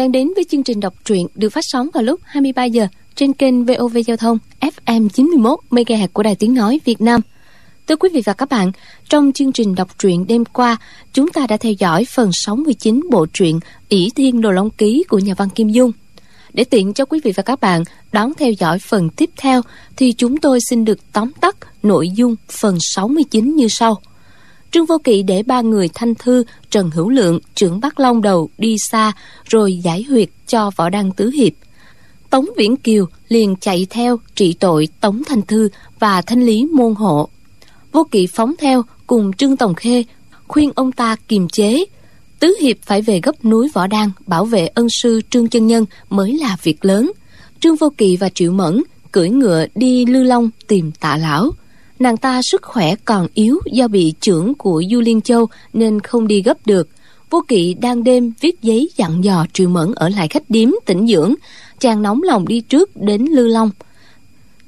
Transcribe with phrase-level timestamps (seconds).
[0.00, 3.32] Đang đến với chương trình đọc truyện được phát sóng vào lúc 23 giờ trên
[3.32, 7.20] kênh VOV Giao thông FM 91 MHz của Đài Tiếng nói Việt Nam.
[7.88, 8.72] Thưa quý vị và các bạn,
[9.08, 10.76] trong chương trình đọc truyện đêm qua,
[11.12, 15.18] chúng ta đã theo dõi phần 69 bộ truyện ỷ Thiên Đồ Long Ký của
[15.18, 15.92] nhà văn Kim Dung.
[16.52, 19.62] Để tiện cho quý vị và các bạn đón theo dõi phần tiếp theo
[19.96, 24.00] thì chúng tôi xin được tóm tắt nội dung phần 69 như sau.
[24.70, 28.50] Trương Vô Kỵ để ba người Thanh Thư, Trần Hữu Lượng, trưởng Bắc Long Đầu
[28.58, 29.12] đi xa
[29.44, 31.52] rồi giải huyệt cho Võ Đăng Tứ Hiệp.
[32.30, 36.94] Tống Viễn Kiều liền chạy theo trị tội Tống Thanh Thư và thanh lý môn
[36.94, 37.28] hộ.
[37.92, 40.04] Vô Kỵ phóng theo cùng Trương Tòng Khê
[40.48, 41.84] khuyên ông ta kiềm chế.
[42.38, 45.84] Tứ Hiệp phải về gấp núi Võ Đăng bảo vệ ân sư Trương Chân Nhân
[46.10, 47.12] mới là việc lớn.
[47.60, 48.82] Trương Vô Kỵ và Triệu Mẫn
[49.12, 51.50] cưỡi ngựa đi Lư Long tìm tạ lão
[52.00, 56.28] Nàng ta sức khỏe còn yếu do bị trưởng của Du Liên Châu nên không
[56.28, 56.88] đi gấp được.
[57.30, 61.06] Vô kỵ đang đêm viết giấy dặn dò Triệu Mẫn ở lại khách điếm tĩnh
[61.06, 61.34] dưỡng.
[61.78, 63.70] Chàng nóng lòng đi trước đến Lư Long.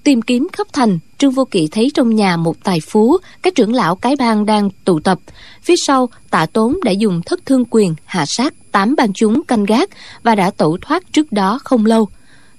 [0.05, 3.75] Tìm kiếm khắp thành, Trương Vô Kỵ thấy trong nhà một tài phú, các trưởng
[3.75, 5.19] lão cái bang đang tụ tập.
[5.63, 9.65] Phía sau, tạ tốn đã dùng thất thương quyền hạ sát tám bang chúng canh
[9.65, 9.91] gác
[10.23, 12.09] và đã tẩu thoát trước đó không lâu.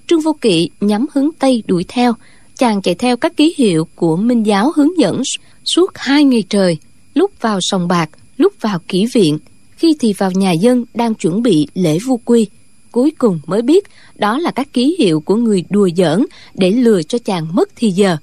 [0.06, 2.14] Trương Vô Kỵ nhắm hướng Tây đuổi theo,
[2.56, 5.22] chàng chạy theo các ký hiệu của Minh giáo hướng dẫn
[5.64, 6.78] suốt hai ngày trời,
[7.14, 9.38] lúc vào sòng bạc, lúc vào kỹ viện,
[9.76, 12.46] khi thì vào nhà dân đang chuẩn bị lễ vu quy.
[12.92, 13.84] Cuối cùng mới biết
[14.16, 17.90] đó là các ký hiệu của người đùa giỡn để lừa cho chàng mất thì
[17.90, 18.16] giờ.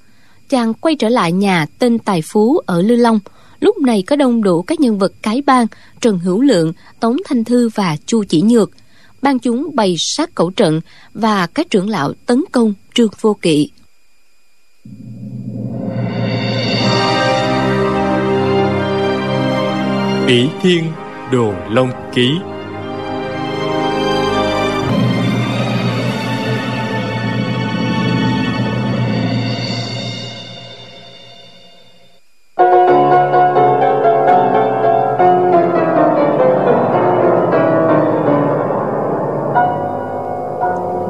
[0.49, 3.19] Chàng quay trở lại nhà tên Tài Phú ở Lư Long.
[3.59, 5.67] Lúc này có đông đủ các nhân vật cái bang,
[6.01, 8.71] Trần Hữu Lượng, Tống Thanh Thư và Chu Chỉ Nhược.
[9.21, 10.81] Ban chúng bày sát cẩu trận
[11.13, 13.69] và các trưởng lão tấn công Trương Vô Kỵ.
[20.27, 20.83] Bỉ Thiên
[21.31, 22.39] Đồ Long Ký.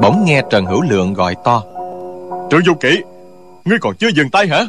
[0.01, 1.63] Bỗng nghe Trần Hữu Lượng gọi to.
[2.49, 3.01] Trương Du Kỵ
[3.66, 4.63] Ngươi còn chưa dừng tay hả?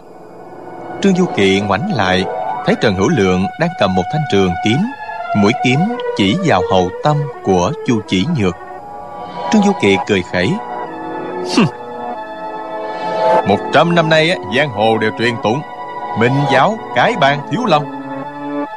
[1.03, 2.25] Trương Du Kỵ ngoảnh lại
[2.67, 4.79] thấy Trần Hữu Lượng đang cầm một thanh trường kiếm
[5.37, 5.79] mũi kiếm
[6.17, 8.57] chỉ vào hầu tâm của Chu Chỉ Nhược.
[9.53, 10.53] Trương Du Kỵ cười khẩy.
[13.49, 15.61] Một trăm năm nay giang hồ đều truyền tụng
[16.19, 18.03] Minh giáo cái bang thiếu long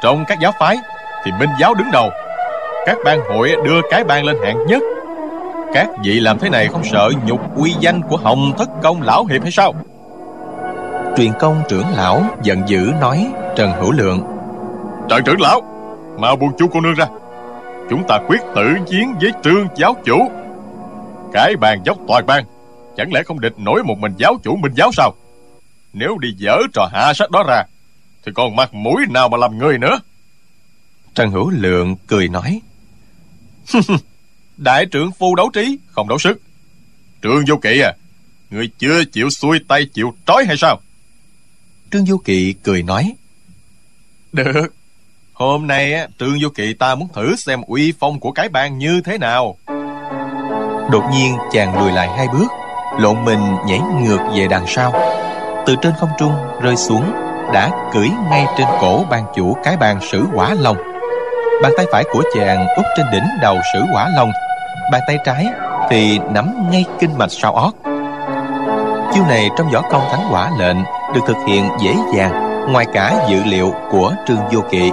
[0.02, 0.76] Trong các giáo phái
[1.24, 2.10] Thì minh giáo đứng đầu
[2.86, 4.82] Các bang hội đưa cái bang lên hạng nhất.
[5.74, 9.24] Các vị làm thế này không sợ nhục uy danh của Hồng Thất Công Lão
[9.24, 9.74] Hiệp hay sao
[11.16, 14.20] Truyền công trưởng lão giận dữ nói Trần Hữu Lượng.
[15.08, 15.60] Trần trưởng lão
[16.18, 17.06] Mau buông chú cô nương ra.
[17.90, 20.30] Chúng ta quyết tử chiến với trương giáo chủ.
[21.32, 22.44] Cái bàn dốc toàn bang
[22.96, 25.14] Chẳng lẽ không địch nổi một mình giáo chủ minh giáo sao?
[25.92, 27.62] Nếu đi dở trò hạ sách đó ra
[28.26, 29.98] Thì còn mặt mũi nào mà làm người nữa?
[31.14, 32.60] Trần Hữu Lượng cười nói
[34.56, 36.40] Đại trưởng phu đấu trí Không đấu sức.
[37.22, 37.92] Trương Vô Kỵ à
[38.50, 40.80] Người chưa chịu xuôi tay chịu trói hay sao
[41.90, 43.12] Trương Du Kỵ cười nói
[44.32, 44.74] Được.
[45.32, 48.78] Hôm nay á, Trương Du Kỵ ta muốn thử xem uy phong của cái bang
[48.78, 49.56] như thế nào.
[50.90, 52.46] Đột nhiên chàng lùi lại hai bước
[52.98, 54.92] Lộn mình nhảy ngược về đằng sau.
[55.66, 56.32] Từ trên không trung
[56.62, 57.12] rơi xuống
[57.52, 60.76] Đã cưỡi ngay trên cổ ban chủ cái bang sử quả long.
[61.62, 64.32] Bàn tay phải của chàng úp trên đỉnh đầu sử quả long.
[64.92, 65.46] Bàn tay trái
[65.90, 67.74] thì nắm ngay kinh mạch sau ót
[69.16, 70.76] Chiêu này trong võ công thánh quả lệnh
[71.14, 72.32] được thực hiện dễ dàng
[72.72, 74.90] ngoài cả dự liệu của Trương Vô Kỵ.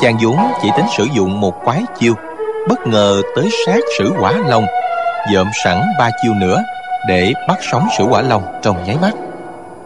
[0.00, 2.14] Chàng Dũng chỉ tính sử dụng một quái chiêu,
[2.68, 4.66] bất ngờ tới sát sử quả long,
[5.32, 6.64] dợm sẵn ba chiêu nữa
[7.08, 9.14] để bắt sống sử quả long trong nháy mắt.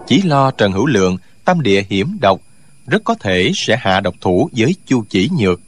[0.07, 2.41] Chỉ lo Trần Hữu Lượng tâm địa hiểm độc,
[2.87, 5.61] rất có thể sẽ hạ độc thủ với Chu Chỉ Nhược.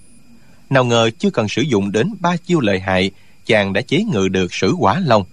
[0.71, 3.11] Nào ngờ chưa cần sử dụng đến ba chiêu lợi hại,
[3.47, 5.25] chàng đã chế ngự được sử quả long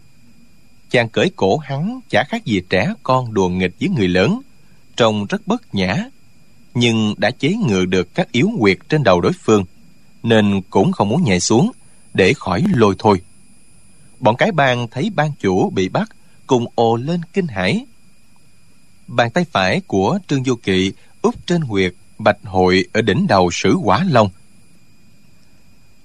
[0.90, 4.42] chàng cởi cổ hắn chả khác gì trẻ con đùa nghịch với người lớn.
[4.96, 6.06] Trông rất bất nhã,
[6.74, 9.66] nhưng đã chế ngự được các yếu quyệt trên đầu đối phương,
[10.24, 11.72] nên cũng không muốn nhảy xuống
[12.14, 13.22] để khỏi lôi thôi.
[14.20, 16.10] Bọn cái bang thấy ban chủ bị bắt,
[16.48, 17.86] cùng ồ lên kinh hãi.
[19.08, 23.50] Bàn tay phải của trương du kỵ úp trên huyệt bạch hội ở đỉnh đầu
[23.52, 24.30] sử quả long.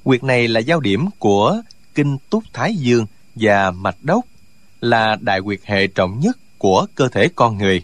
[0.04, 1.62] Huyệt này là giao điểm của
[1.94, 4.24] kinh túc thái dương và mạch đốc
[4.84, 7.82] là đại quyệt hệ trọng nhất của cơ thể con người.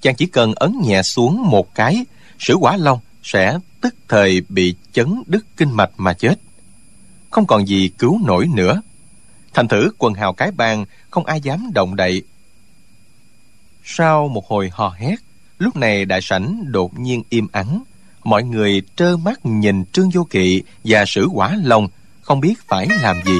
[0.00, 2.04] Chàng chỉ cần ấn nhẹ xuống một cái,
[2.38, 6.34] sử quả long sẽ tức thời bị chấn đứt kinh mạch mà chết.
[7.30, 8.82] không còn gì cứu nổi nữa
[9.54, 12.22] thành thử quần hào cái bang không ai dám động đậy
[13.84, 15.16] sau một hồi hò hét
[15.58, 17.82] lúc này đại sảnh đột nhiên im ắng
[18.24, 21.88] mọi người trơ mắt nhìn trương vô kỵ và sử quả long
[22.22, 23.38] không biết phải làm gì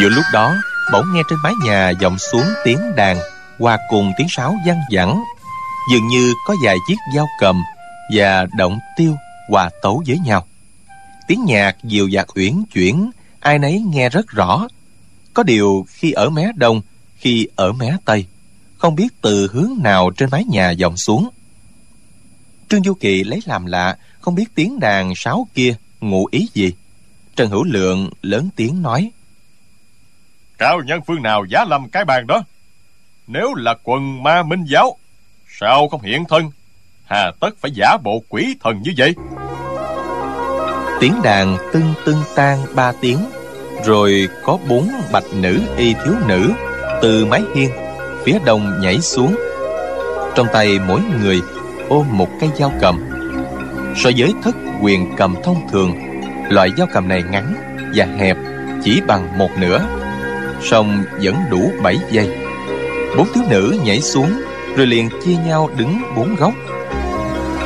[0.00, 0.56] giữa lúc đó
[0.92, 3.18] bỗng nghe trên mái nhà vọng xuống tiếng đàn
[3.58, 5.24] hòa cùng tiếng sáo văng vẳng.
[5.92, 7.62] Dường như có vài chiếc dao cầm
[8.14, 9.16] và động tiêu
[9.48, 10.46] hòa tấu với nhau.
[11.28, 14.66] Tiếng nhạc dịu dạt uyển chuyển, ai nấy nghe rất rõ.
[15.34, 16.80] Có điều khi ở mé đông,
[17.16, 18.26] khi ở mé tây,
[18.78, 21.28] không biết từ hướng nào trên mái nhà vọng xuống.
[22.68, 26.72] Trương du kỳ lấy làm lạ, không biết tiếng đàn sáo kia ngụ ý gì.
[27.36, 29.10] Trần hữu lượng lớn tiếng nói
[30.58, 32.42] cao nhân phương nào giá lâm cái bàn đó?
[33.26, 34.96] Nếu là quần ma minh giáo,
[35.48, 36.50] sao không hiện thân?
[37.04, 39.14] Hà tất phải giả bộ quỷ thần như vậy.
[41.00, 43.18] Tiếng đàn tưng tưng tan ba tiếng,
[43.84, 46.52] rồi có bốn bạch nữ y thiếu nữ
[47.02, 47.70] từ mái hiên
[48.24, 49.36] phía đông nhảy xuống.
[50.34, 51.40] Trong tay mỗi người
[51.88, 53.04] ôm một cây dao cầm.
[53.96, 55.94] So với thất quyền cầm thông thường,
[56.50, 57.54] loại dao cầm này ngắn
[57.94, 58.36] và hẹp
[58.82, 59.97] chỉ bằng một nửa
[60.62, 62.30] song vẫn đủ bảy giây.
[63.16, 64.42] Bốn thiếu nữ nhảy xuống,
[64.76, 66.52] rồi liền chia nhau đứng bốn góc.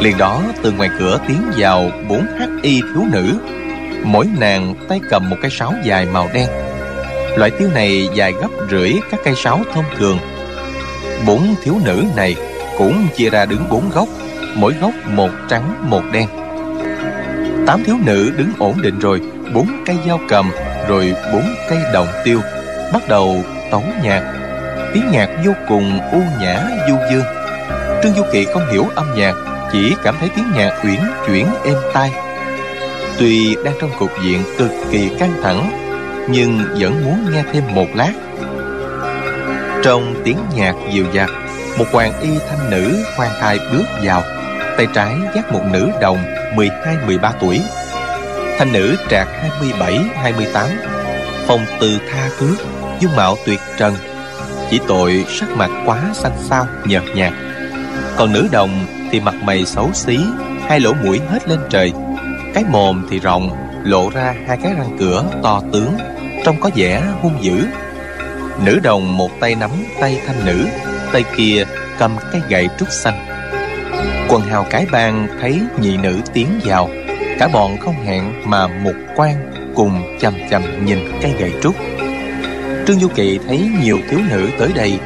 [0.01, 3.39] Liền đó, từ ngoài cửa tiến vào bốn hắc y thiếu nữ.
[4.05, 6.49] Mỗi nàng tay cầm một cây sáo dài màu đen.
[7.37, 10.19] Loại tiêu này dài gấp rưỡi các cây sáo thông thường.
[11.27, 12.37] Bốn thiếu nữ này
[12.79, 14.09] cũng chia ra đứng bốn góc,
[14.55, 16.29] mỗi góc một trắng, một đen.
[17.67, 19.21] Tám thiếu nữ đứng ổn định rồi,
[19.55, 20.51] bốn cây dao cầm,
[20.89, 22.41] rồi bốn cây đồng tiêu
[22.93, 24.33] bắt đầu tấu nhạc.
[24.95, 27.25] Tiếng nhạc vô cùng u nhã, du dương.
[28.03, 29.35] Trương du kỳ không hiểu âm nhạc,
[29.73, 32.13] chỉ cảm thấy tiếng nhạc uyển chuyển êm tai.
[33.19, 35.71] Tuy đang trong cục diện cực kỳ căng thẳng,
[36.29, 38.13] nhưng vẫn muốn nghe thêm một lát.
[39.85, 41.29] Trong tiếng nhạc dịu dàng,
[41.79, 44.23] một hoàng y thanh nữ khoan thai bước vào.
[44.77, 46.19] Tay trái dắt một nữ đồng
[46.57, 47.61] 12-13 tuổi.
[48.59, 49.29] Thanh nữ trạc
[49.71, 50.67] 27-28
[51.47, 52.57] phong từ tha thước
[53.03, 53.95] dung mạo tuyệt trần.
[54.71, 57.33] Chỉ tội sắc mặt quá xanh xao, nhợt nhạt.
[58.17, 60.19] Còn nữ đồng thì mặt mày xấu xí,
[60.69, 61.93] hai lỗ mũi hết lên trời.
[62.55, 63.51] Cái mồm thì rộng,
[63.85, 65.97] lộ ra hai cái răng cửa to tướng,
[66.45, 67.67] trông có vẻ hung dữ.
[68.65, 69.71] Nữ đồng một tay nắm
[70.01, 70.67] tay thanh nữ,
[71.13, 71.65] tay kia
[71.99, 73.27] cầm cây gậy trúc xanh.
[74.29, 76.89] Quần hào cái bang thấy nhị nữ tiến vào,
[77.39, 81.75] cả bọn không hẹn mà một quan cùng chầm chầm nhìn cây gậy trúc
[82.87, 84.99] trương du kỳ thấy nhiều thiếu nữ tới đây.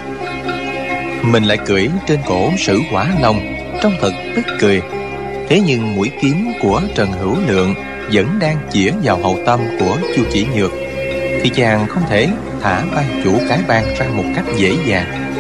[1.23, 4.83] Mình lại cưỡi trên cổ sử quả lòng Trong thật tức cười.
[5.49, 7.75] Thế nhưng mũi kiếm của trần hữu lượng
[8.13, 10.73] vẫn đang chĩa vào hậu tâm của chu chỉ nhược,
[11.43, 12.29] thì chàng không thể
[12.63, 15.35] thả ban chủ cái bang ra một cách dễ dàng.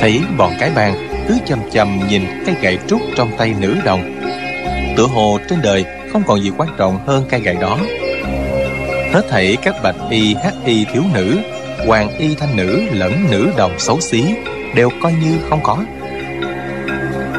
[0.00, 4.20] Thấy bọn cái bang cứ chầm chầm nhìn cây gậy trúc trong tay nữ đồng,
[4.96, 7.78] tựa hồ trên đời không còn gì quan trọng hơn cây gậy đó
[9.12, 11.38] hết thảy các bạch y, hắc y thiếu nữ,
[11.86, 14.24] hoàng y thanh nữ, lẫn nữ đồng xấu xí,
[14.74, 15.84] đều coi như không có.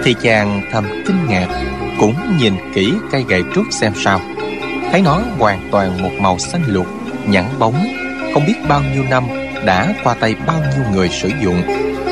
[0.04, 1.48] Thì chàng thầm kinh ngạc,
[2.00, 4.22] cũng nhìn kỹ cây gậy trúc xem sao.
[4.92, 6.88] Thấy nó hoàn toàn một màu xanh lục
[7.28, 7.88] nhẵn bóng,
[8.34, 9.24] không biết bao nhiêu năm
[9.66, 11.62] đã qua tay bao nhiêu người sử dụng.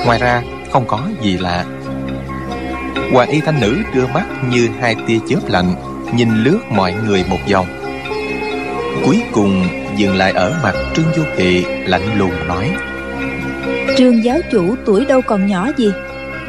[0.05, 1.65] Ngoài ra, không có gì lạ.
[3.13, 5.75] Hoàng y thanh nữ đưa mắt như hai tia chớp lạnh,
[6.13, 7.78] nhìn lướt mọi người một vòng
[9.05, 12.71] cuối cùng dừng lại ở mặt trương vô kỵ lạnh lùng nói.
[13.97, 15.91] Trương giáo chủ tuổi đâu còn nhỏ gì?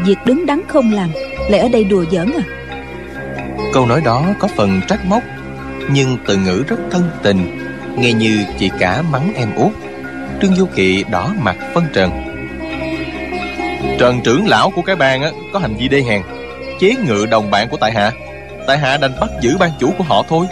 [0.04, 1.10] Việc đứng đắn không làm
[1.48, 2.44] lại ở đây đùa giỡn à?
[3.72, 5.22] Câu nói đó có phần trách móc
[5.92, 7.58] nhưng từ ngữ rất thân tình
[7.96, 9.72] nghe như chị cả mắng em út
[10.42, 12.10] trương vô kỵ đỏ mặt phân trần.
[13.98, 16.22] Trần trưởng lão của cái bang á có hành vi đê hèn
[16.80, 18.12] chế ngự đồng bạn của tại hạ.
[18.66, 20.46] Tại hạ đành bắt giữ ban chủ của họ thôi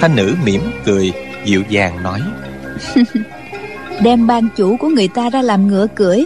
[0.00, 1.12] thanh nữ mỉm cười
[1.44, 2.20] dịu dàng nói.
[4.02, 6.24] Đem ban chủ của người ta ra làm ngựa cưỡi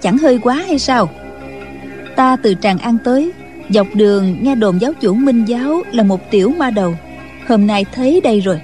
[0.00, 1.08] chẳng hơi quá hay sao?
[2.16, 3.32] Ta từ tràng an tới
[3.70, 6.94] dọc đường nghe đồn giáo chủ minh giáo là một tiểu ma đầu.
[7.48, 8.60] Hôm nay thấy đây rồi.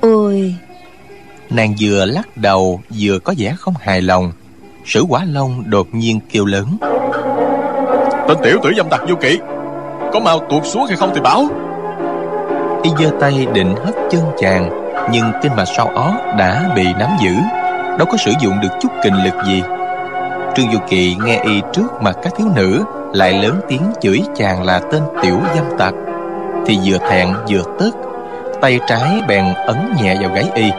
[0.00, 0.54] Ôi!
[1.50, 4.32] Nàng vừa lắc đầu vừa có vẻ không hài lòng.
[4.84, 6.76] Sử quả long đột nhiên kêu lớn.
[8.28, 9.38] Tên tiểu tử dâm tặc vô kỵ
[10.12, 11.48] có mau tuột xuống hay không thì báo
[12.84, 14.70] y giơ tay định hất chân chàng,
[15.10, 17.34] nhưng kinh mạch sau ó đã bị nắm giữ.
[17.98, 19.62] Đâu có sử dụng được chút kinh lực gì.
[20.54, 24.62] Trương du kỳ nghe y trước mặt các thiếu nữ lại lớn tiếng chửi chàng
[24.62, 25.94] là tên tiểu dâm tặc.
[26.66, 27.96] Thì vừa thẹn vừa tức,
[28.60, 30.70] tay trái bèn ấn nhẹ vào gáy y.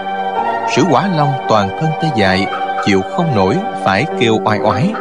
[0.76, 2.46] Sử quả long toàn thân tê dại,
[2.86, 4.94] chịu không nổi, phải kêu oai oái.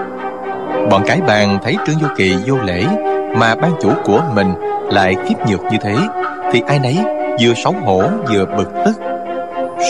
[0.91, 2.85] Bọn cái bàn thấy trương Du kỳ vô lễ,
[3.37, 4.55] mà ban chủ của mình
[4.91, 5.95] lại kiếp nhược như thế
[6.55, 6.99] thì ai nấy
[7.41, 8.97] vừa xấu hổ vừa bực tức.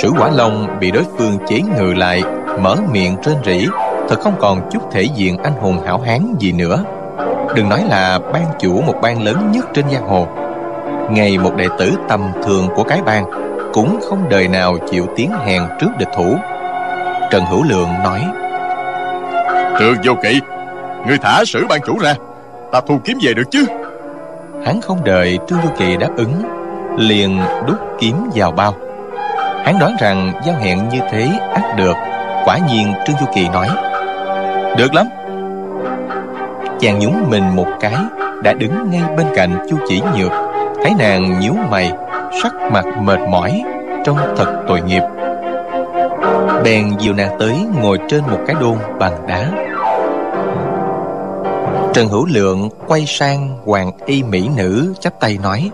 [0.02, 2.22] Sử quả long bị đối phương chế ngự lại,
[2.60, 3.66] mở miệng trên rỉ,
[4.08, 6.84] thật không còn chút thể diện anh hùng hảo hán gì nữa.
[7.54, 10.26] Đừng nói là ban chủ một bang lớn nhất trên giang hồ.
[11.10, 13.24] Ngày một đệ tử tầm thường của cái bang
[13.72, 16.36] cũng không đời nào chịu tiếng hèn trước địch thủ.
[17.30, 18.20] Trần hữu lượng nói
[19.78, 20.40] trương vô kỵ
[21.06, 22.14] người thả sử ban chủ ra,
[22.72, 23.64] ta thu kiếm về được chứ?
[24.64, 26.42] Hắn không đợi trương du kỳ đáp ứng,
[26.98, 28.74] liền đút kiếm vào bao.
[29.64, 31.96] Hắn đoán rằng giao hẹn như thế ắt được,
[32.44, 33.68] quả nhiên trương du kỳ nói,
[34.76, 35.06] được lắm.
[36.80, 37.96] Chàng nhúng mình một cái,
[38.42, 40.32] đã đứng ngay bên cạnh chu chỉ nhược.
[40.82, 41.92] Thấy nàng nhíu mày,
[42.42, 43.62] sắc mặt mệt mỏi,
[44.04, 45.02] trông thật tội nghiệp.
[46.64, 49.44] Bèn dìu nàng tới ngồi trên một cái đôn bằng đá
[51.94, 55.70] trần hữu lượng quay sang hoàng y mỹ nữ chắp tay nói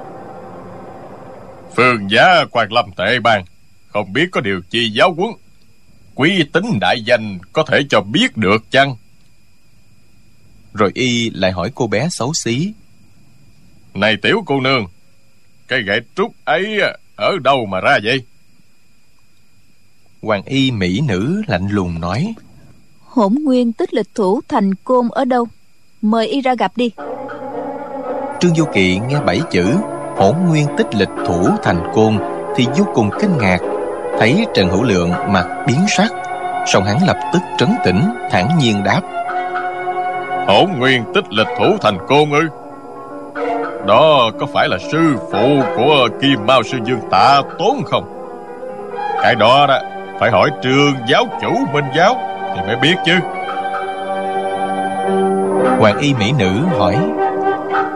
[1.77, 3.45] phương giá quan lâm tệ bang
[3.93, 5.31] không biết có điều chi giáo huấn.
[6.15, 8.97] Quý tính đại danh có thể cho biết được chăng?
[10.75, 12.73] Rồi y lại hỏi cô bé xấu xí
[13.95, 14.87] này tiểu cô nương
[15.69, 16.81] cái gậy trúc ấy
[17.17, 18.25] ở đâu mà ra vậy?
[20.23, 22.35] Hoàng y mỹ nữ lạnh lùng nói
[23.05, 25.47] hỗn nguyên tích lịch thủ thành côn ở đâu
[26.03, 26.91] mời y ra gặp đi.
[28.41, 29.67] Trương vô kỵ nghe bảy chữ
[30.17, 32.19] hỗn nguyên tích lịch thủ thành côn
[32.57, 33.59] thì vô cùng kinh ngạc.
[34.19, 36.13] Thấy trần hữu lượng mặt biến sắc
[36.67, 39.01] song hắn lập tức trấn tĩnh thản nhiên đáp.
[40.47, 42.49] Hỗn nguyên tích lịch thủ thành côn ư?
[43.87, 48.05] Đó có phải là sư phụ của kim mao sư dương tạ tốn không?
[49.23, 49.79] Cái đó đó
[50.21, 52.17] phải hỏi trường giáo chủ minh giáo
[52.55, 53.13] thì mới biết chứ
[55.81, 56.97] hoàng y mỹ nữ hỏi.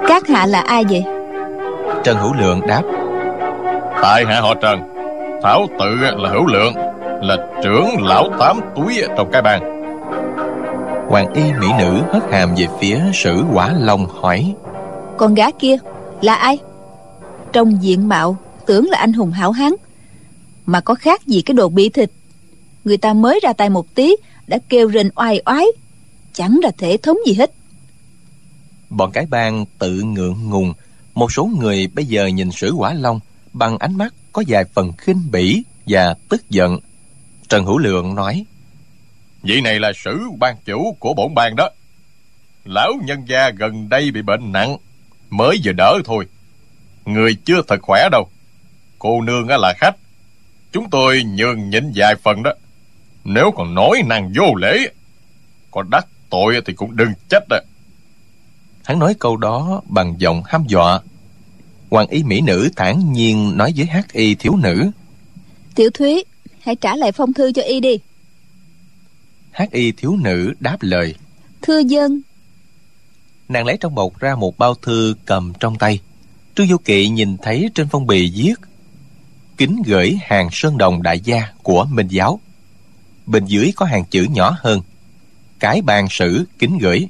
[0.09, 1.05] Các hạ là ai vậy?
[2.05, 2.83] Trần hữu lượng đáp.
[4.03, 4.81] Tại hạ họ trần.
[5.43, 6.75] Thảo tự là hữu lượng
[7.23, 9.75] là trưởng lão tám túi trong cái bàn
[11.09, 14.55] hoàng y mỹ nữ hất hàm về phía sử quả long hỏi.
[15.17, 15.77] Con gái kia
[16.21, 16.59] là ai?
[17.53, 18.37] Trong diện mạo
[18.67, 19.73] tưởng là anh hùng hảo hán.
[20.67, 22.11] Mà có khác gì cái đồ bị thịt?
[22.85, 25.67] Người ta mới ra tay một tí đã kêu rền oai oái.
[26.33, 27.51] Chẳng là thể thống gì hết
[28.97, 30.73] bọn cái bang tự ngượng ngùng.
[31.15, 33.21] Một số người bây giờ nhìn sử quả long
[33.53, 36.79] bằng ánh mắt có vài phần khinh bỉ và tức giận.
[37.49, 38.45] Trần hữu lượng nói,
[39.43, 41.71] vị này là sử ban chủ của bổn bang đó.
[42.65, 44.77] Lão nhân gia gần đây bị bệnh nặng,
[45.31, 46.27] mới vừa đỡ thôi.
[47.05, 48.29] Người chưa thật khỏe đâu.
[48.99, 49.97] Cô nương là khách.
[50.73, 52.51] Chúng tôi nhường nhịn vài phần đó.
[53.25, 54.79] Nếu còn nói nàng vô lễ
[55.71, 57.57] còn đắc tội thì cũng đừng trách đó
[58.85, 61.01] hắn nói câu đó bằng giọng hăm dọa.
[61.91, 64.91] Hoàng y mỹ nữ thản nhiên nói với hắc y thiếu nữ
[65.75, 66.25] tiểu thúy
[66.61, 67.99] hãy trả lại phong thư cho y đi.
[69.51, 71.15] Hắc y thiếu nữ đáp lời
[71.63, 72.21] thưa dân.
[73.49, 76.01] Nàng lấy trong bọc ra một bao thư cầm trong tay.
[76.55, 78.55] Trương du kỵ nhìn thấy trên phong bì viết
[79.57, 82.41] kính gửi hàng sơn đồng đại gia của minh giáo.
[83.27, 84.81] Bên dưới có hàng chữ nhỏ hơn
[85.59, 87.09] cái bàn sử kính gửi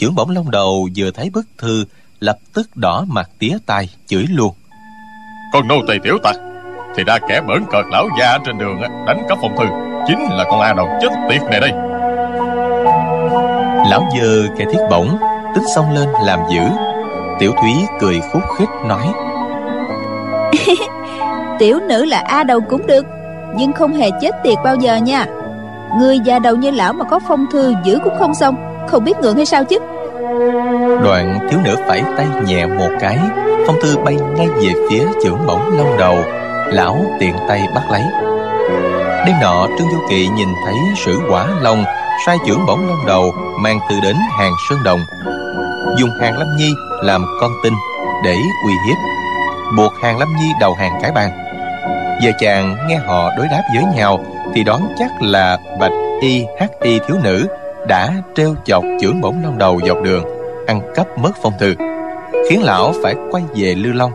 [0.00, 1.84] trưởng bổng lông đầu vừa thấy bức thư
[2.20, 4.54] lập tức đỏ mặt tía tai chửi luôn.
[5.52, 6.36] Con nô tỳ tiểu tặc
[6.96, 9.64] thì ra kẻ bỡn cợt lão già trên đường đánh cắp phong thư
[10.08, 11.70] chính là con a đầu chết tiệt này đây.
[13.90, 15.18] Lão dơ kẻ thiết bổng
[15.54, 16.62] tính xông lên làm dữ.
[17.40, 19.06] Tiểu thúy cười khúc khích nói.
[21.58, 23.06] Tiểu nữ là a đầu cũng được
[23.56, 25.26] nhưng không hề chết tiệt bao giờ nha.
[25.98, 29.16] Người già đầu như lão mà có phong thư giữ cũng không xong không biết
[29.20, 29.78] ngượng hay sao chứ?
[31.04, 33.18] Đoạn thiếu nữ phải tay nhẹ một cái,
[33.66, 36.18] phong thư bay ngay về phía trưởng bổng long đầu.
[36.66, 38.02] Lão tiện tay bắt lấy.
[39.26, 41.84] Đêm nọ, trương du kỵ nhìn thấy sử quả long
[42.26, 45.00] sai trưởng bổng long đầu mang từ đến hàng sơn đồng.
[45.98, 47.72] Dùng hàng lâm nhi làm con tin
[48.24, 48.34] để
[48.66, 48.96] uy hiếp.
[49.76, 51.30] Buộc hàng lâm nhi đầu hàng cái bàn.
[52.22, 56.70] giờ chàng nghe họ đối đáp với nhau thì đoán chắc là bạch y hắc
[56.80, 57.46] y thiếu nữ
[57.88, 60.24] đã treo chọc trưởng bổng long đầu dọc đường,
[60.66, 61.74] ăn cắp mất phong thư,
[62.48, 64.12] khiến lão phải quay về lưu long.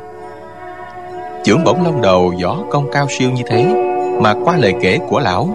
[1.43, 3.65] Trưởng bổng long đầu võ công cao siêu như thế
[4.22, 5.50] mà qua lời kể của lão,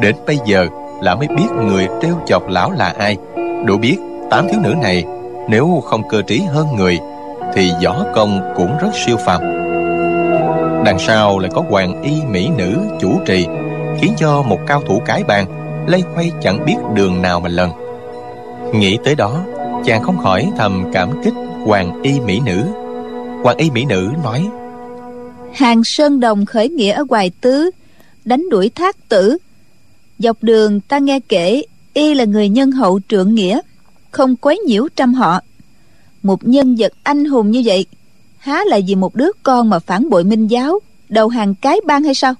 [0.00, 0.66] đến bây giờ
[1.00, 3.16] lão mới biết người treo chọc lão là ai.
[3.66, 3.96] Đủ biết
[4.30, 5.04] tám thiếu nữ này,
[5.48, 6.98] nếu không cơ trí hơn người,
[7.54, 9.40] thì võ công cũng rất siêu phàm.
[10.84, 13.46] Đằng sau lại có hoàng y mỹ nữ chủ trì,
[14.00, 15.46] Khiến cho một cao thủ cái bàn
[15.86, 17.70] Lây quay chẳng biết đường nào mà lần.
[18.74, 19.44] Nghĩ tới đó,
[19.84, 21.34] Chàng không khỏi thầm cảm kích
[21.64, 22.62] Hoàng y mỹ nữ.
[23.42, 24.48] Hoàng y mỹ nữ nói,
[25.52, 27.70] Hàng Sơn Đồng khởi nghĩa ở Hoài Tứ,
[28.24, 29.38] Đánh đuổi thác tử.
[30.18, 31.62] Dọc đường, ta nghe kể,
[31.94, 33.60] Y là người nhân hậu trượng nghĩa,
[34.10, 35.40] Không quấy nhiễu trăm họ.
[36.22, 37.86] Một nhân vật anh hùng như vậy,
[38.38, 42.04] Há là vì một đứa con mà phản bội minh giáo, Đầu hàng cái bang
[42.04, 42.34] hay sao?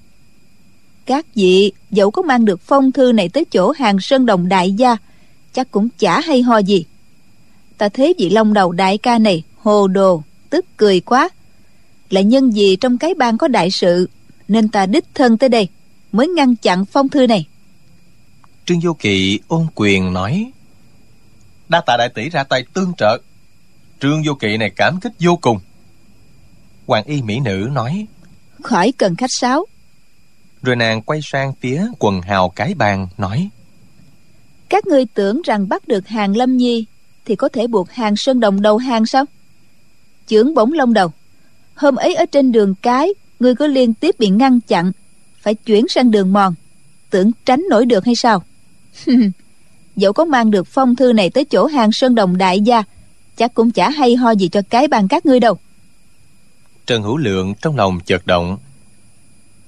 [1.07, 4.73] Các vị dẫu có mang được phong thư này Tới chỗ hàng Sơn Đồng đại
[4.73, 4.97] gia
[5.53, 6.85] Chắc cũng chả hay ho gì.
[7.79, 11.29] Ta thấy vị long đầu đại ca này Hồ đồ tức cười quá.
[12.11, 14.09] Là nhân gì trong cái bang có đại sự
[14.49, 15.69] nên ta đích thân tới đây
[16.13, 17.47] mới ngăn chặn phong thư này.
[18.67, 20.51] Trương vô kỵ ôn quyền nói
[21.69, 23.19] đa tạ đại tỷ ra tay tương trợ.
[24.01, 25.59] Trương vô kỵ này cảm kích vô cùng.
[26.87, 28.07] Hoàng y mỹ nữ nói
[28.63, 29.67] khỏi cần khách sáo
[30.63, 33.51] rồi nàng quay sang phía quần hào cái bang nói
[34.73, 36.85] các ngươi tưởng rằng bắt được hàng lâm nhi
[37.25, 39.25] thì có thể buộc hàng sơn đồng đầu hàng sao?
[40.27, 41.13] Chưởng bổng lông đầu.
[41.75, 43.09] Hôm ấy ở trên đường cái
[43.41, 44.93] ngươi có liên tiếp bị ngăn chặn
[45.41, 46.55] phải chuyển sang đường mòn.
[47.11, 48.43] Tưởng tránh nổi được hay sao?
[49.97, 52.83] Dẫu có mang được phong thư này tới chỗ hàng sơn đồng đại gia
[53.37, 55.59] chắc cũng chả hay ho gì cho cái bàn các ngươi đâu.
[56.87, 58.59] Trần hữu lượng trong lòng chợt động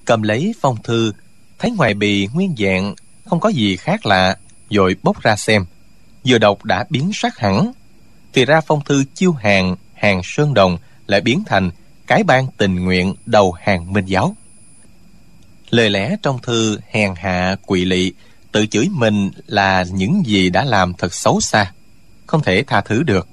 [0.04, 1.12] cầm lấy phong thư,
[1.58, 2.94] thấy ngoài bì nguyên dạng,
[3.24, 4.36] không có gì khác lạ,
[4.70, 5.64] rồi bốc ra xem.
[6.24, 7.72] Vừa đọc đã biến sắc hẳn.
[8.32, 11.70] Thì ra phong thư chiêu hàng hàng sơn đồng lại biến thành
[12.06, 14.36] cái ban tình nguyện đầu hàng minh giáo.
[15.70, 18.12] Lời lẽ trong thư hèn hạ quỵ lị,
[18.52, 21.72] tự chửi mình là những gì đã làm thật xấu xa,
[22.26, 23.28] không thể tha thứ được.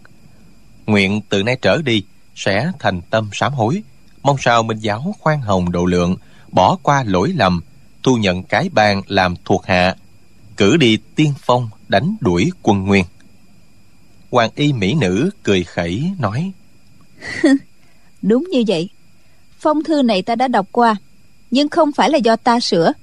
[0.85, 2.03] Nguyện từ nay trở đi
[2.35, 3.83] sẽ thành tâm sám hối,
[4.23, 6.15] mong sao minh giáo khoan hồng độ lượng
[6.51, 7.61] bỏ qua lỗi lầm,
[8.03, 9.95] thu nhận cái bang làm thuộc hạ,
[10.57, 13.05] cử đi tiên phong đánh đuổi quân nguyên.
[14.31, 16.51] Hoàng y mỹ nữ cười khẩy nói,
[18.21, 18.89] đúng như vậy.
[19.59, 20.95] Phong thư này ta đã đọc qua,
[21.51, 22.93] nhưng không phải là do ta sửa.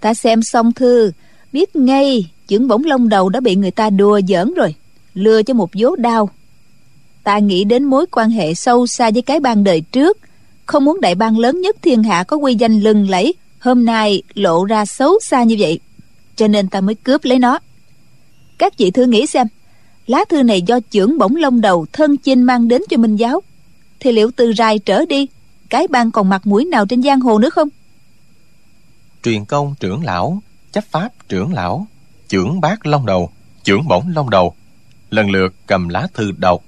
[0.00, 1.12] Ta xem xong thư,
[1.52, 4.74] biết ngay chưởng bổng lông đầu đã bị người ta đùa giỡn rồi,
[5.14, 6.30] lừa cho một vố đau.
[7.24, 10.18] Ta nghĩ đến mối quan hệ sâu xa với cái bang đời trước
[10.66, 14.22] không muốn đại bang lớn nhất thiên hạ có quy danh lừng lẫy, hôm nay
[14.34, 15.80] lộ ra xấu xa như vậy.
[16.36, 17.58] Cho nên ta mới cướp lấy nó.
[18.58, 19.46] Các vị thử nghĩ xem,
[20.06, 23.42] lá thư này do trưởng bổng lông đầu thân chinh mang đến cho minh giáo.
[24.00, 25.26] Thì liệu từ rài trở đi,
[25.70, 27.68] cái bang còn mặt mũi nào trên giang hồ nữa không?
[29.22, 31.86] Truyền công trưởng lão, chấp pháp trưởng lão,
[32.28, 33.30] trưởng bác long đầu,
[33.64, 34.54] trưởng bổng long đầu.
[35.10, 36.62] Lần lượt cầm lá thư đọc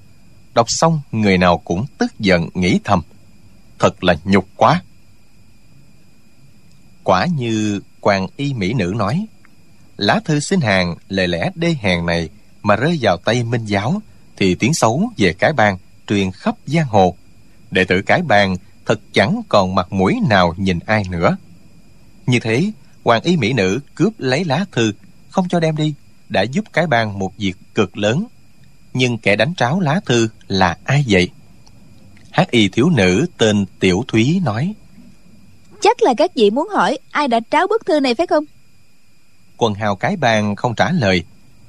[0.58, 3.02] đọc xong, người nào cũng tức giận nghĩ thầm
[3.78, 4.82] thật là nhục quá.
[7.04, 9.26] Quả như quan y mỹ nữ nói,
[9.96, 12.28] lá thư xin hàng lời lẽ đê hèn này
[12.62, 14.02] mà rơi vào tay minh giáo
[14.36, 17.16] thì tiếng xấu về cái bang truyền khắp giang hồ.
[17.70, 21.36] Đệ tử cái bang thật chẳng còn mặt mũi nào nhìn ai nữa.
[22.26, 22.72] Như thế
[23.04, 24.92] hoàng y mỹ nữ cướp lấy lá thư,
[25.28, 25.94] không cho đem đi,
[26.28, 28.24] đã giúp cái bang một việc cực lớn.
[28.94, 31.30] Nhưng kẻ đánh tráo lá thư là ai vậy?
[32.38, 34.74] Hát y thiếu nữ tên tiểu thúy nói.
[35.80, 38.44] Chắc là các vị muốn hỏi ai đã tráo bức thư này phải không?
[39.56, 41.24] Quần hào cái bang không trả lời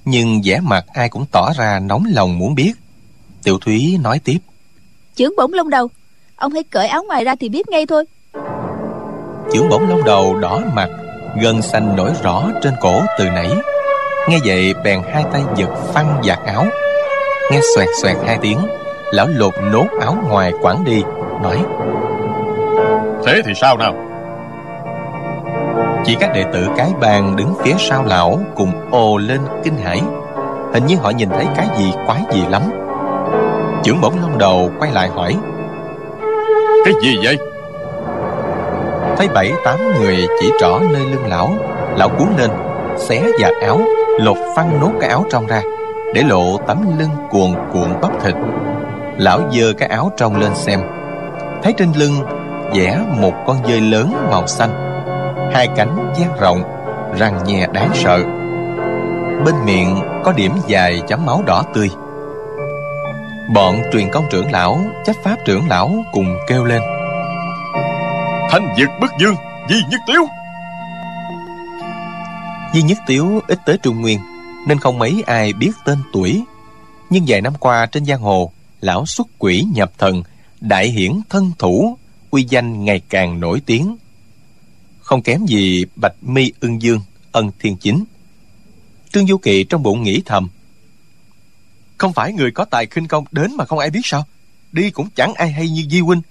[0.05, 2.71] nhưng vẻ mặt ai cũng tỏ ra nóng lòng muốn biết.
[3.43, 4.37] Tiểu thúy nói tiếp.
[5.15, 5.89] Chưởng bổng lông đầu
[6.35, 8.05] ông hãy cởi áo ngoài ra thì biết ngay thôi.
[9.53, 10.89] Chưởng bổng lông đầu đỏ mặt
[11.41, 13.49] gân xanh nổi rõ trên cổ từ nãy.
[14.29, 16.65] Nghe vậy bèn hai tay giật phăng giặt áo.
[17.51, 18.59] Nghe xoẹt xoẹt hai tiếng
[19.11, 21.03] lão lột nốt áo ngoài quẳng đi
[21.43, 21.65] nói
[23.25, 23.93] thế thì sao nào?
[26.05, 30.01] Chỉ các đệ tử cái bàn đứng phía sau lão cùng ồ lên kinh hãi.
[30.73, 32.61] Hình như họ nhìn thấy cái gì quái gì lắm.
[33.83, 35.35] Chưởng bổng lông đầu quay lại hỏi
[36.85, 37.37] cái gì vậy?
[39.17, 41.49] Thấy bảy tám người chỉ trỏ nơi lưng lão
[41.95, 42.49] lão cuốn lên
[42.97, 43.79] xé giặt áo
[44.19, 45.61] lột phăng nốt cái áo trong ra
[46.13, 48.35] để lộ tấm lưng cuồn cuộn bắp thịt
[49.19, 50.79] lão giơ cái áo trong lên xem.
[51.63, 52.23] Thấy trên lưng
[52.73, 54.69] vẽ một con dơi lớn màu xanh.
[55.53, 56.63] Hai cánh dang rộng
[57.17, 58.23] răng nhè đáng sợ.
[59.45, 61.89] Bên miệng có điểm dài chấm máu đỏ tươi.
[63.53, 66.81] Bọn truyền công trưởng lão chấp pháp trưởng lão cùng kêu lên.
[68.49, 69.35] Thanh diệt bức dương
[69.69, 70.21] di nhất tiếu.
[72.73, 74.19] Di nhất tiếu ít tới trung nguyên
[74.67, 76.43] nên không mấy ai biết tên tuổi.
[77.09, 78.51] Nhưng vài năm qua trên giang hồ
[78.81, 80.23] lão xuất quỷ nhập thần,
[80.61, 81.97] đại hiển thân thủ,
[82.29, 83.97] uy danh ngày càng nổi tiếng.
[84.99, 88.03] Không kém gì bạch mi ưng dương, ân thiên chính.
[89.13, 90.49] Trương du kỳ trong bụng nghĩ thầm,
[91.99, 94.25] không phải người có tài khinh công đến mà không ai biết sao?
[94.71, 96.21] Đi cũng chẳng ai hay như di huynh,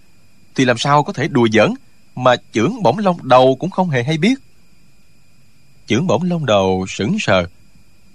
[0.55, 1.75] thì làm sao có thể đùa giỡn
[2.17, 4.35] mà chưởng bổng lông đầu cũng không hề hay biết?
[5.87, 7.47] Chưởng bổng lông đầu sững sờ,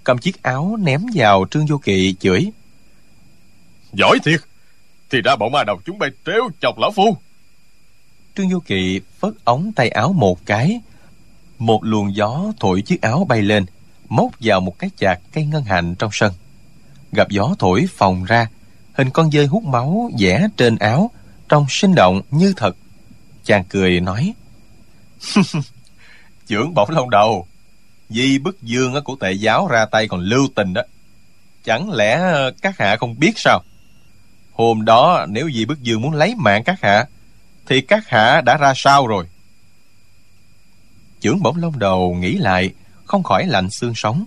[0.04, 2.52] cầm chiếc áo ném vào trương du kỳ chửi
[3.93, 4.39] giỏi thiệt.
[5.10, 7.17] Thì ra bọn ma đầu chúng bay trêu chọc lão phu.
[8.36, 10.82] Trương vô kỵ phất ống tay áo một cái.
[11.58, 13.65] Một luồng gió thổi chiếc áo bay lên
[14.10, 16.34] móc vào một cái chạc cây ngân hạnh trong sân.
[17.12, 18.47] Gặp gió thổi phồng ra
[18.93, 21.12] hình con dơi hút máu vẽ trên áo
[21.49, 22.75] trông sinh động như thật.
[23.43, 24.34] Chàng cười nói
[26.47, 27.47] trưởng bổng lông đầu.
[28.10, 30.82] Di bức dương của tệ giáo ra tay còn lưu tình đó.
[31.63, 32.21] Chẳng lẽ
[32.62, 33.62] các hạ không biết sao
[34.53, 37.05] hôm đó, nếu di bức dương muốn lấy mạng các hạ,
[37.65, 39.27] thì các hạ đã ra sao rồi?
[41.21, 42.71] Trưởng bổng lông đầu nghĩ lại,
[43.05, 44.25] không khỏi lạnh xương sống.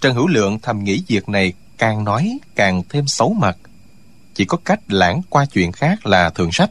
[0.00, 3.56] Trần hữu lượng thầm nghĩ việc này càng nói càng thêm xấu mặt.
[4.34, 6.70] Chỉ có cách lãng qua chuyện khác là thường sách.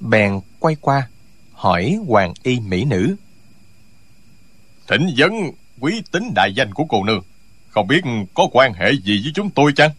[0.00, 1.08] Bèn quay qua,
[1.52, 3.16] hỏi hoàng y mỹ nữ.
[4.88, 5.32] Thỉnh vấn
[5.80, 7.22] quý tính đại danh của cô nương,
[7.68, 8.04] không biết
[8.34, 9.90] có quan hệ gì với chúng tôi chăng?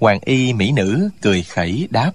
[0.00, 2.12] Hoàng y mỹ nữ cười khẩy đáp.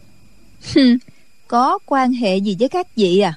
[1.47, 3.33] Có quan hệ gì với các vị à?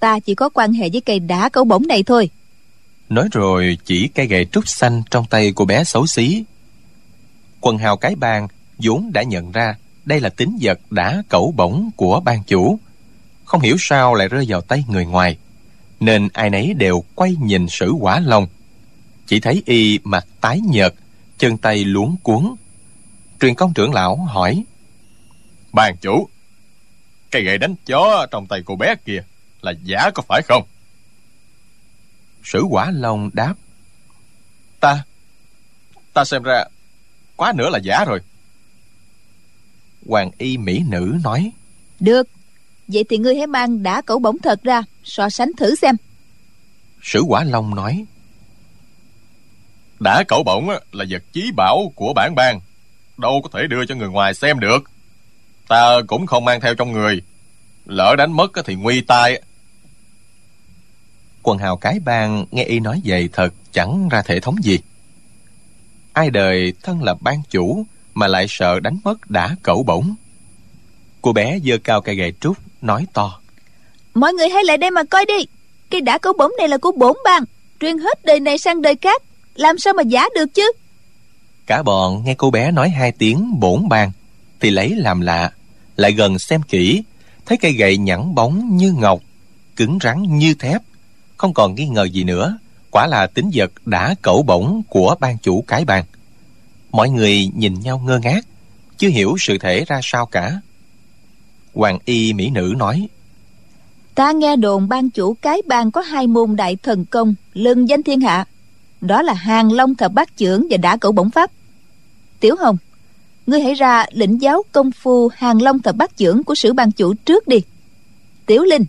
[0.00, 2.30] Ta chỉ có quan hệ với cây đá cẩu bổng này thôi.
[3.08, 6.44] Nói rồi chỉ cây gậy trúc xanh trong tay của bé xấu xí.
[7.60, 8.48] Quần hào cái bang
[8.78, 12.78] vốn đã nhận ra đây là tính vật đã cẩu bổng của ban chủ.
[13.44, 15.38] Không hiểu sao lại rơi vào tay người ngoài
[16.00, 18.46] nên ai nấy đều quay nhìn sử quả long.
[19.26, 20.94] Chỉ thấy y mặt tái nhợt
[21.38, 22.56] chân tay luống cuống
[23.40, 24.64] truyền công trưởng lão hỏi.
[25.72, 26.28] Ban chủ
[27.30, 29.24] cây gậy đánh chó trong tay cô bé kia
[29.62, 30.62] là giả có phải không?
[32.44, 33.54] Sử quả long đáp.
[34.80, 35.04] Ta
[36.12, 36.64] ta xem ra
[37.36, 38.20] quá nữa là giả rồi.
[40.08, 41.52] Hoàng y mỹ nữ nói.
[42.00, 42.28] Được
[42.88, 45.96] vậy thì ngươi hãy mang đá cẩu bổng thật ra so sánh thử xem.
[47.02, 48.04] Sử quả long nói.
[50.00, 52.60] Đá cẩu bổng là vật chí bảo của bản bang
[53.18, 54.84] đâu có thể đưa cho người ngoài xem được.
[55.68, 57.22] Ta cũng không mang theo trong người.
[57.86, 59.40] Lỡ đánh mất thì nguy tai
[61.42, 64.78] quần hào cái bang nghe y nói vậy thật chẳng ra thể thống gì.
[66.12, 70.14] Ai đời thân là ban chủ mà lại sợ đánh mất đã cẩu bổng.
[71.22, 73.40] Cô bé giơ cao cây gậy trúc nói to.
[74.14, 75.46] Mọi người hãy lại đây mà coi đi.
[75.90, 77.44] Cây đã cẩu bổng này là của bổn bang.
[77.80, 79.22] Truyền hết đời này sang đời khác.
[79.54, 80.72] Làm sao mà giả được chứ
[81.66, 84.12] cả bọn nghe cô bé nói hai tiếng bổn bang
[84.60, 85.52] thì lấy làm lạ,
[85.96, 87.02] lại gần xem kỹ,
[87.46, 89.20] thấy cây gậy nhẵn bóng như ngọc,
[89.76, 90.82] cứng rắn như thép.
[91.36, 92.58] Không còn nghi ngờ gì nữa,
[92.90, 96.04] quả là tính vật đã cẩu bổng của ban chủ cái bang
[96.94, 98.46] mọi người nhìn nhau ngơ ngác,
[98.98, 100.60] chưa hiểu sự thể ra sao cả.
[101.74, 103.08] Hoàng y mỹ nữ nói,
[104.14, 108.02] ta nghe đồn ban chủ cái bang có hai môn đại thần công, lừng danh
[108.02, 108.44] thiên hạ
[109.04, 111.50] đó là hàng long thập bát chưởng và đả cẩu bổng pháp.
[112.40, 112.76] Tiểu hồng
[113.46, 116.92] ngươi hãy ra lĩnh giáo công phu hàng long thập bát chưởng của sử ban
[116.92, 117.62] chủ trước đi.
[118.46, 118.84] Tiểu linh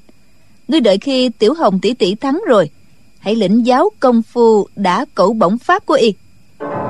[0.67, 2.69] ngươi đợi khi tiểu hồng tỷ tỷ thắng rồi
[3.19, 6.13] hãy lĩnh giáo công phu đã cẩu bổng pháp của y.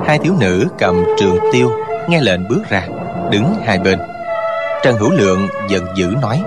[0.06, 1.70] Hai thiếu nữ cầm trường tiêu
[2.08, 2.88] nghe lệnh bước ra
[3.30, 3.98] đứng hai bên.
[4.84, 6.42] Trần hữu lượng giận dữ nói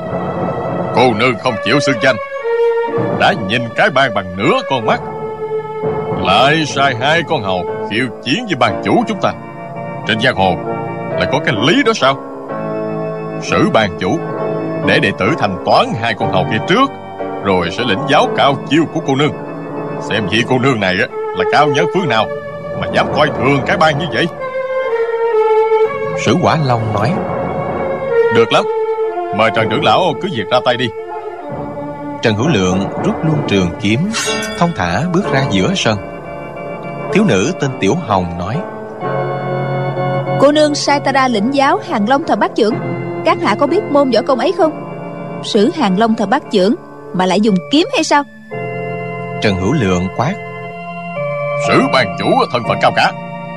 [0.95, 2.15] cô nương không chịu xưng danh
[3.19, 5.01] đã nhìn cái ban bằng nửa con mắt
[6.29, 9.33] lại sai hai con hầu khiêu chiến với ban chủ chúng ta.
[10.07, 10.55] Trên giang hồ
[11.11, 12.15] lại có cái lý đó sao?
[13.41, 14.19] Sử ban chủ
[14.87, 16.89] để đệ tử thành toán hai con hầu kia trước
[17.43, 19.31] rồi sẽ lĩnh giáo cao chiêu của cô nương.
[20.09, 20.95] Xem vị cô nương này
[21.37, 22.27] là cao nhân phương nào
[22.81, 24.27] mà dám coi thường cái ban như vậy?
[26.25, 27.13] Sử quả long nói.
[28.35, 28.63] Được lắm.
[29.37, 30.89] Mời trần trưởng lão cứ việc ra tay đi.
[32.21, 33.99] Trần hữu lượng rút luôn trường kiếm
[34.59, 36.08] thông thả bước ra giữa sân
[37.13, 38.57] thiếu nữ tên tiểu hồng nói
[40.39, 42.73] cô nương sai ta ra lĩnh giáo hàng long thờ bát trưởng
[43.25, 44.71] các hạ có biết môn võ công ấy không?
[45.43, 46.75] Sử hàng long thờ bát trưởng
[47.13, 48.23] mà lại dùng kiếm hay sao?
[49.41, 50.35] Trần hữu lượng quát
[51.67, 53.11] sử ban chủ thân phận cao cả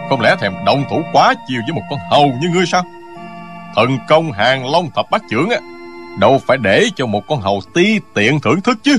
[0.09, 2.85] không lẽ thèm động thủ quá chiều với một con hầu như ngươi sao?
[3.75, 5.59] Thần công hàng long thập bát trưởng á
[6.19, 8.99] đâu phải để cho một con hầu ti tiện thưởng thức chứ.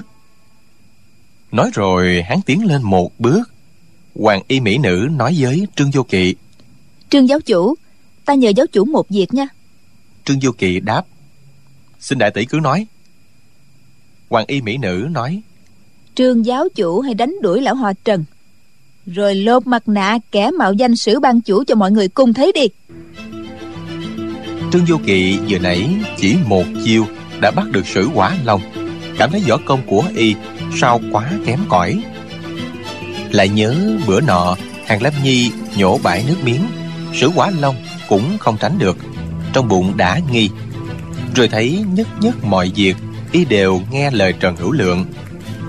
[1.52, 3.53] Nói rồi hắn tiến lên một bước
[4.15, 6.36] hoàng y mỹ nữ nói với trương vô kỵ.
[7.10, 7.76] Trương giáo chủ
[8.26, 9.47] ta nhờ giáo chủ một việc nha.
[10.26, 11.04] Trương Du Kỵ đáp.
[11.99, 12.88] Xin đại tỷ cứ nói.
[14.30, 15.41] Hoàng y mỹ nữ nói.
[16.15, 18.26] Trương giáo chủ hay đánh đuổi lão hòa Trần.
[19.06, 22.52] Rồi lột mặt nạ kẻ mạo danh sử ban chủ cho mọi người cùng thấy
[22.52, 22.67] đi.
[24.71, 27.06] Trương Du Kỵ vừa nãy chỉ một chiêu
[27.41, 28.62] đã bắt được sử quả long
[29.17, 30.36] Cảm thấy võ công của y
[30.76, 32.04] sao quá kém cỏi
[33.34, 36.67] lại nhớ bữa nọ, Hàng Lâm Nhi nhổ bãi nước miếng.
[37.13, 37.76] Sử quả long
[38.10, 38.98] cũng không tránh được,
[39.54, 40.50] Trong bụng đã nghi.
[41.36, 42.96] Rồi thấy nhất nhất mọi việc,
[43.32, 45.06] Y đều nghe lời Trần Hữu Lượng.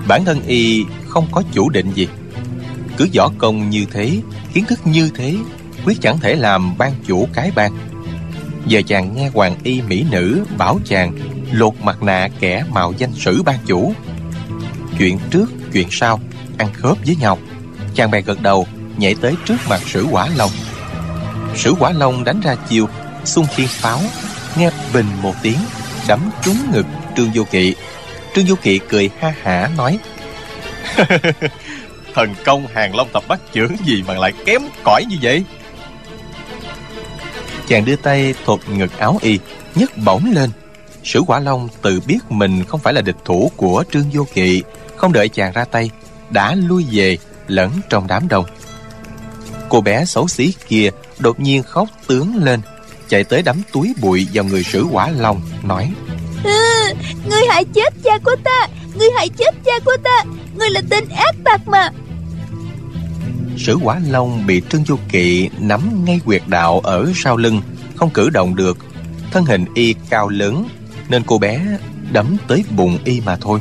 [0.07, 2.07] Bản thân Y không có chủ định gì.
[2.97, 4.21] Cứ võ công như thế,
[4.53, 5.35] Kiến thức như thế,
[5.85, 7.71] Quyết chẳng thể làm ban chủ cái ban.
[8.67, 11.13] Giờ chàng nghe hoàng y mỹ nữ Bảo chàng
[11.51, 13.93] lột mặt nạ kẻ mạo danh sử ban chủ.
[14.99, 16.19] Chuyện trước, chuyện sau,
[16.57, 17.37] Ăn khớp với nhau.
[17.95, 20.51] Chàng bèn gật đầu, Nhảy tới trước mặt sử quả long.
[21.55, 22.87] Sử quả long đánh ra chiều
[23.25, 23.99] Xung thiên pháo,
[24.57, 25.57] Nghe bình một tiếng,
[26.07, 26.85] Đấm trúng ngực
[27.17, 27.75] Trương Vô Kỵ.
[28.35, 29.99] Trương Vô Kỵ cười ha hả, nói,
[32.13, 35.43] Thần công hàng long tập bắt chưởng gì mà lại kém cỏi như vậy?
[37.67, 39.39] Chàng đưa tay thột ngực áo y,
[39.75, 40.49] nhấc bổng lên.
[41.03, 44.63] Sử quả long tự biết mình không phải là địch thủ của Trương Vô Kỵ,
[44.95, 45.89] Không đợi chàng ra tay,
[46.29, 48.45] Đã lui về lẫn trong đám đông.
[49.69, 52.61] Cô bé xấu xí kia đột nhiên khóc tướng lên
[53.09, 55.91] Chạy tới đắm túi bụi vào người sử quả long Nói
[56.43, 56.93] à,
[57.29, 60.23] Ngươi hại chết cha của ta Ngươi hại chết cha của ta
[60.55, 61.89] Ngươi là tên ác tặc mà.
[63.57, 67.61] Sử quả long bị Trương Du Kỵ nắm ngay quyệt đạo ở sau lưng
[67.95, 68.77] Không cử động được.
[69.31, 70.67] Thân hình y cao lớn
[71.09, 71.61] Nên cô bé
[72.11, 73.59] đấm tới bụng y mà thôi.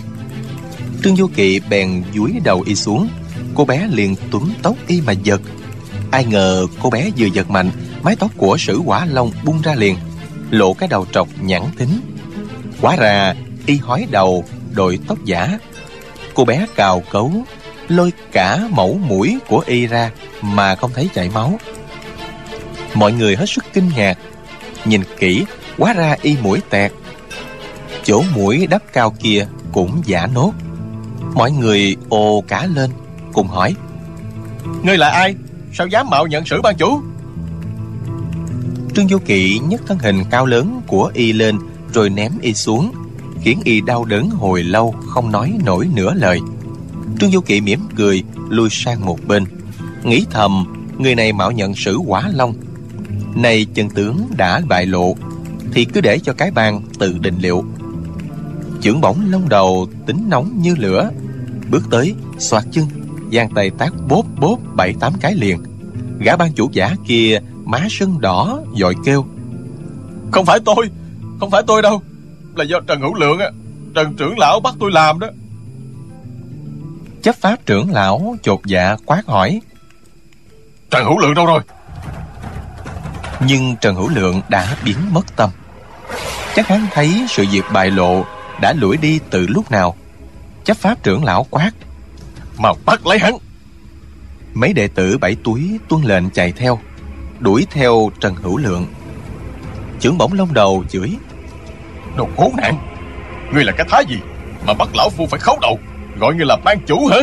[1.03, 3.09] Trương Du Kỵ bèn dúi đầu y xuống
[3.55, 5.41] Cô bé liền túm tóc y mà giật.
[6.11, 7.71] Ai ngờ cô bé vừa giật mạnh,
[8.03, 9.97] Mái tóc của sử quả long bung ra liền,
[10.51, 12.01] Lộ cái đầu trọc nhẵn thính
[12.81, 13.35] Quá ra,
[13.67, 15.59] y hói đầu đội tóc giả.
[16.35, 17.33] Cô bé cào cấu,
[17.89, 20.11] Lôi cả mẫu mũi của y ra
[20.43, 21.59] Mà không thấy chảy máu.
[22.95, 24.19] Mọi người hết sức kinh ngạc,
[24.85, 25.45] Nhìn kỹ,
[25.79, 26.93] Quá ra y mũi tẹt.
[28.05, 30.53] Chỗ mũi đắp cao kia cũng giả nốt.
[31.35, 32.91] Mọi người ồ cả lên.
[33.35, 33.75] Cùng hỏi.
[34.83, 35.35] Ngươi là ai?
[35.73, 37.01] Sao dám mạo nhận sử ban chủ?
[38.95, 41.59] Trương Vô Kỵ nhấc thân hình cao lớn của y lên,
[41.93, 42.93] Rồi ném y xuống,
[43.43, 46.41] Khiến y đau đớn hồi lâu, Không nói nổi nửa lời.
[47.21, 49.45] Trương Vô Kỵ mỉm cười Lui sang một bên.
[50.05, 50.67] Nghĩ thầm,
[50.99, 52.55] Người này mạo nhận sử quả long.
[53.35, 55.17] Này chân tướng đã bại lộ,
[55.73, 57.65] Thì cứ để cho cái bang tự định liệu.
[58.81, 61.11] Chưởng bổng lông đầu tính nóng như lửa,
[61.71, 62.85] Bước tới xoạt chân
[63.35, 65.63] giang tay tác bốp bốp bảy tám cái liền.
[66.21, 69.27] Gã ban chủ giả kia má sưng đỏ dội kêu
[70.35, 70.91] không phải tôi
[71.41, 72.03] không phải tôi đâu
[72.57, 73.51] là do trần hữu lượng á
[73.95, 75.29] trần trưởng lão bắt tôi làm đó.
[77.23, 79.61] Chấp pháp trưởng lão chột dạ quát hỏi
[80.91, 81.61] trần hữu lượng đâu rồi?
[83.47, 85.51] Nhưng trần hữu lượng đã biến mất tâm.
[86.55, 88.25] Chắc hắn thấy sự việc bại lộ
[88.61, 89.97] đã lủi đi từ lúc nào.
[90.65, 91.71] Chấp pháp trưởng lão quát
[92.59, 93.35] mau bắt lấy hắn.
[94.55, 96.79] Mấy đệ tử bảy túi tuân lệnh chạy theo,
[97.41, 98.87] đuổi theo trần hữu lượng.
[100.01, 101.11] Chưởng bổng lông đầu chửi,
[102.17, 102.79] đồ khốn nạn,
[103.53, 104.17] ngươi là cái thái gì
[104.67, 105.79] mà bắt lão phu phải khấu đầu,
[106.21, 107.17] gọi ngươi là ban chủ hả?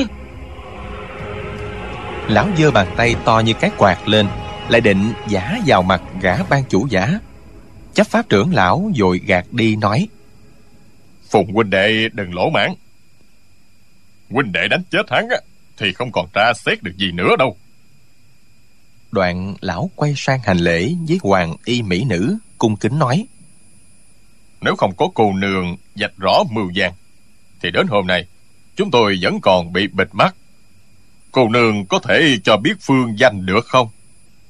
[2.27, 4.27] Lão giơ bàn tay to như cái quạt lên,
[4.69, 7.19] lại định giả vào mặt gã ban chủ giả.
[7.93, 10.07] Chấp pháp trưởng lão vội gạt đi, nói,
[11.29, 12.71] phùng huynh đệ đừng lỗ mãn
[14.31, 15.37] huynh đệ đánh chết hắn á
[15.77, 17.57] thì không còn tra xét được gì nữa đâu.
[19.11, 23.25] Đoạn lão quay sang hành lễ với hoàng y mỹ nữ cung kính nói.
[24.61, 26.93] Nếu không có cô nương dạch rõ mưu gian
[27.61, 28.27] thì đến hôm nay
[28.75, 30.35] chúng tôi vẫn còn bị bịt mắt.
[31.31, 33.89] Cô nương có thể cho biết phương danh được không?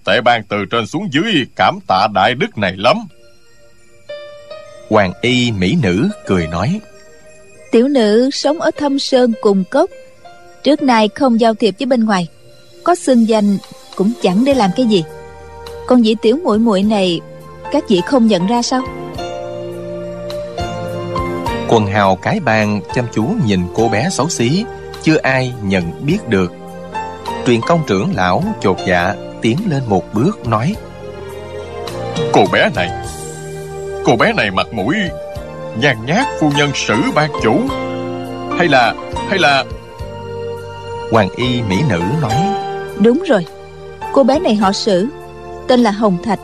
[0.05, 2.97] Tệ ban từ trên xuống dưới cảm tạ đại đức này lắm.
[4.89, 6.79] Hoàng y mỹ nữ cười nói
[7.71, 9.89] Tiểu nữ sống ở thâm sơn cùng cốc.
[10.63, 12.27] Trước nay không giao thiệp với bên ngoài
[12.83, 13.57] Có xưng danh
[13.95, 15.03] cũng chẳng để làm cái gì.
[15.87, 17.21] Còn vị tiểu muội muội này
[17.71, 18.81] Các vị không nhận ra sao?
[21.67, 24.65] Quần hào cái bang chăm chú nhìn cô bé xấu xí
[25.03, 26.51] Chưa ai nhận biết được.
[27.47, 30.75] Truyền công trưởng lão chột dạ Tiến lên một bước nói
[32.33, 32.89] Cô bé này
[34.05, 34.95] Cô bé này mặt mũi
[35.79, 37.59] nhàn nhát phu nhân sử ban chủ.
[38.57, 38.93] Hay là
[39.29, 39.65] hay là
[41.11, 42.33] hoàng y mỹ nữ nói
[42.99, 43.45] đúng rồi
[44.13, 45.07] cô bé này họ sử
[45.67, 46.39] tên là hồng thạch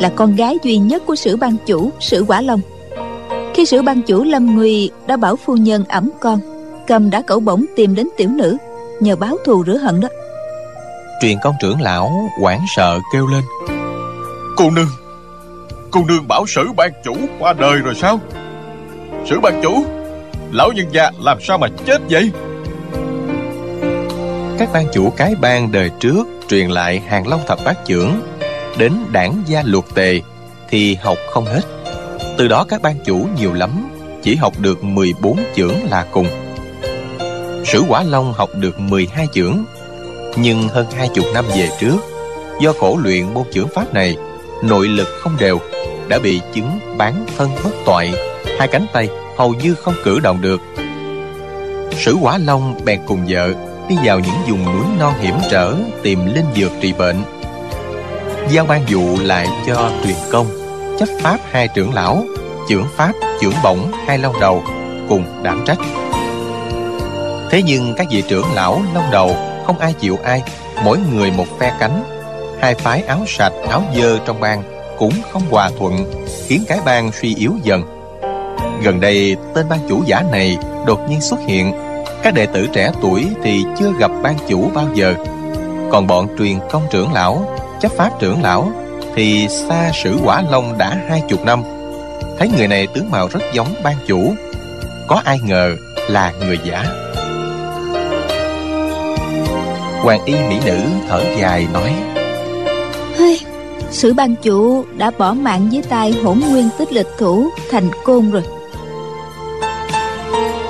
[0.00, 2.60] là con gái duy nhất của sử ban chủ sử quả long.
[3.54, 6.40] Khi sử ban chủ lâm nguy đã bảo phu nhân ẩm con
[6.86, 8.56] cầm đã cẩu bổng tìm đến tiểu nữ
[9.00, 10.08] nhờ báo thù rửa hận đó.
[11.20, 13.42] Truyền công trưởng lão hoảng sợ kêu lên
[14.56, 15.01] cô nương
[15.92, 18.20] cô nương bảo sử ban chủ qua đời rồi sao?
[19.26, 19.84] Sử ban chủ,
[20.52, 22.30] lão nhân gia làm sao mà chết vậy?
[24.58, 28.10] Các ban chủ cái bang đời trước truyền lại hàng long thập bát chưởng
[28.78, 30.20] đến đảng gia luật tề
[30.68, 31.62] thì học không hết.
[32.38, 33.70] Từ đó các ban chủ nhiều lắm,
[34.22, 36.26] chỉ học được 14 chưởng là cùng.
[37.64, 39.64] Sử quả long học được 12 chưởng
[40.36, 41.96] nhưng hơn hai chục năm về trước,
[42.60, 44.16] do khổ luyện môn chưởng pháp này
[44.62, 45.60] nội lực không đều,
[46.08, 48.14] đã bị chứng bán thân bất toại.
[48.58, 50.60] Hai cánh tay hầu như không cử động được.
[51.90, 53.54] Sử quả long bèn cùng vợ
[53.88, 57.16] đi vào những vùng núi non hiểm trở tìm linh dược trị bệnh.
[58.50, 60.46] Giao ban dụ lại cho truyền công
[60.98, 62.24] chấp pháp hai trưởng lão,
[62.68, 64.64] trưởng pháp, trưởng bổng, hai long đầu
[65.08, 65.78] cùng đảm trách.
[67.50, 70.42] Thế nhưng các vị trưởng lão long đầu không ai chịu ai,
[70.84, 72.11] mỗi người một phe cánh
[72.62, 74.62] hai phái áo sạch, áo dơ trong bang
[74.98, 76.04] cũng không hòa thuận,
[76.46, 77.82] khiến cái bang suy yếu dần.
[78.82, 81.72] Gần đây, tên ban chủ giả này đột nhiên xuất hiện.
[82.22, 85.14] Các đệ tử trẻ tuổi thì chưa gặp ban chủ bao giờ.
[85.90, 88.72] Còn bọn truyền công trưởng lão, chấp pháp trưởng lão
[89.16, 91.62] thì xa sử quả long đã hai chục năm.
[92.38, 94.34] Thấy người này tướng mạo rất giống ban chủ,
[95.08, 95.76] có ai ngờ
[96.08, 96.84] là người giả.
[100.02, 101.92] Hoàng y mỹ nữ thở dài nói
[103.18, 103.40] Hơi,
[103.90, 108.30] sử ban chủ đã bỏ mạng dưới tay hỗn nguyên tích lịch thủ thành côn
[108.30, 108.42] rồi.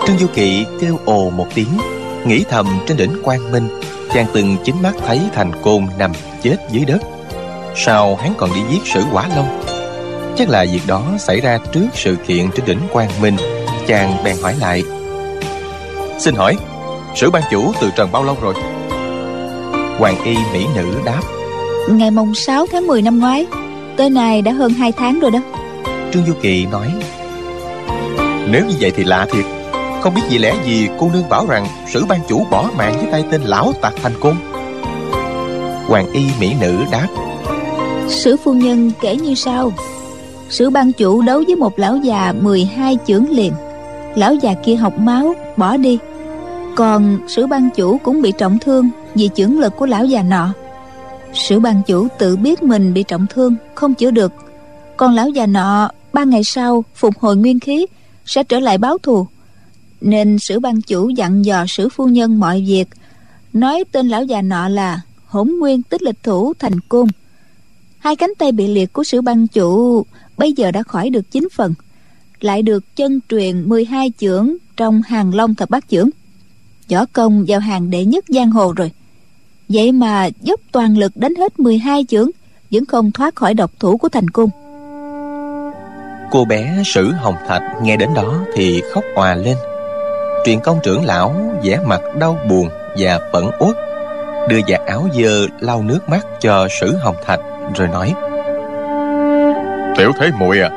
[0.07, 1.79] Trương du kỵ kêu ồ một tiếng
[2.27, 3.69] nghĩ thầm trên đỉnh quang minh
[4.15, 6.99] chàng từng chính mắt thấy thành côn nằm chết dưới đất.
[7.77, 9.63] Sao hắn còn đi giết sử quả long?
[10.37, 13.37] Chắc là việc đó xảy ra trước sự kiện trên đỉnh quang minh
[13.87, 14.83] chàng bèn hỏi lại.
[16.19, 16.57] Xin hỏi
[17.15, 18.55] sử ban chủ từ trần bao lâu rồi?
[19.99, 21.23] Hoàng y mỹ nữ đáp
[21.89, 23.47] ngày mùng 6 tháng 10 năm ngoái
[23.97, 25.39] tới nay đã hơn 2 tháng rồi đó.
[26.13, 26.89] Trương du kỳ nói
[28.49, 29.45] nếu như vậy thì lạ thiệt.
[30.01, 33.13] Không biết vì lẽ gì cô nương bảo rằng sử ban chủ bỏ mạng với
[33.13, 34.35] tay tên lão tạc thành côn.
[35.87, 37.07] Hoàng y mỹ nữ đáp
[38.09, 39.73] sử phu nhân kể như sau.
[40.49, 43.53] Sử ban chủ đấu với một lão già 12 chưởng liền.
[44.15, 45.99] Lão già kia học máu bỏ đi.
[46.77, 50.49] Còn sử ban chủ cũng bị trọng thương vì chưởng lực của lão già nọ
[51.35, 54.33] sử ban chủ tự biết mình bị trọng thương, không chữa được.
[54.97, 57.87] Còn lão già nọ, ba ngày sau, phục hồi nguyên khí,
[58.27, 59.27] sẽ trở lại báo thù.
[60.01, 62.89] Nên sử ban chủ dặn dò sử phu nhân mọi việc.
[63.53, 67.09] Nói tên lão già nọ là hỗn nguyên tích lịch thủ thành côn
[68.03, 71.49] hai cánh tay bị liệt của sử ban chủ bây giờ đã khỏi được chín
[71.53, 71.75] phần,
[72.41, 76.11] lại được chân truyền 12 chưởng trong hàng long thập bát chưởng.
[76.91, 78.91] Võ công vào hàng đệ nhất giang hồ rồi
[79.73, 82.31] vậy mà dốc toàn lực đánh hết 12 chưởng
[82.71, 84.51] vẫn không thoát khỏi độc thủ của thành cung.
[86.31, 89.57] Cô bé sử hồng thạch nghe đến đó thì khóc òa lên.
[90.45, 93.77] Truyền công trưởng lão vẻ mặt đau buồn và bẩn uất
[94.49, 97.41] đưa vạt áo dơ lau nước mắt cho sử hồng thạch
[97.77, 98.15] rồi nói.
[99.97, 100.71] Tiểu thế muội à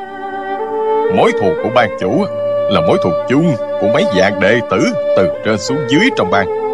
[1.16, 2.24] mối thù của ban chủ
[2.70, 4.78] là mối thù chung của mấy dạng đệ tử
[5.16, 6.65] từ trên xuống dưới trong bang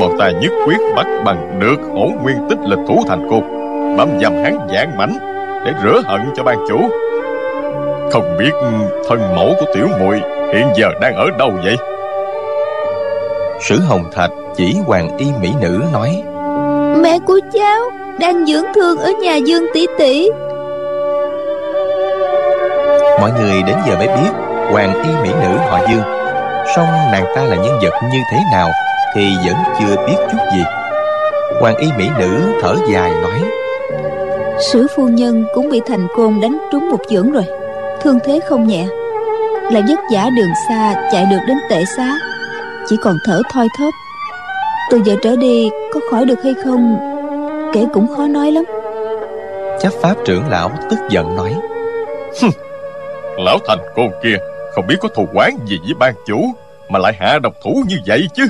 [0.00, 3.42] bọn ta nhất quyết bắt bằng được hổ nguyên tích lịch thủ thành côn
[3.96, 5.18] băm dầm hắn dạng mảnh
[5.64, 6.90] để rửa hận cho ban chủ.
[8.12, 8.50] Không biết
[9.08, 10.20] thân mẫu của tiểu muội
[10.54, 11.76] hiện giờ đang ở đâu vậy?
[13.60, 16.22] Sử hồng thạch chỉ hoàng y mỹ nữ nói
[17.02, 17.90] mẹ của cháu
[18.20, 20.30] đang dưỡng thương ở nhà dương tỷ tỷ.
[23.20, 24.30] Mọi người đến giờ mới biết
[24.70, 26.02] hoàng y mỹ nữ họ dương
[26.76, 28.70] song nàng ta là nhân vật như thế nào
[29.14, 30.62] thì vẫn chưa biết chút gì.
[31.60, 33.40] Hoàng y mỹ nữ thở dài nói
[34.72, 37.44] sử phu nhân cũng bị thành côn đánh trúng một chưởng rồi.
[38.00, 38.86] Thương thế không nhẹ.
[39.70, 42.18] Là vất vả đường xa chạy được đến tệ xá.
[42.88, 43.94] Chỉ còn thở thoi thóp.
[44.90, 46.96] Từ giờ trở đi có khỏi được hay không
[47.74, 48.64] kể cũng khó nói lắm.
[49.80, 51.54] Chấp pháp trưởng lão tức giận nói
[53.38, 54.36] lão thành côn kia
[54.72, 56.44] không biết có thù oán gì với ban chủ
[56.88, 58.46] mà lại hạ độc thủ như vậy chứ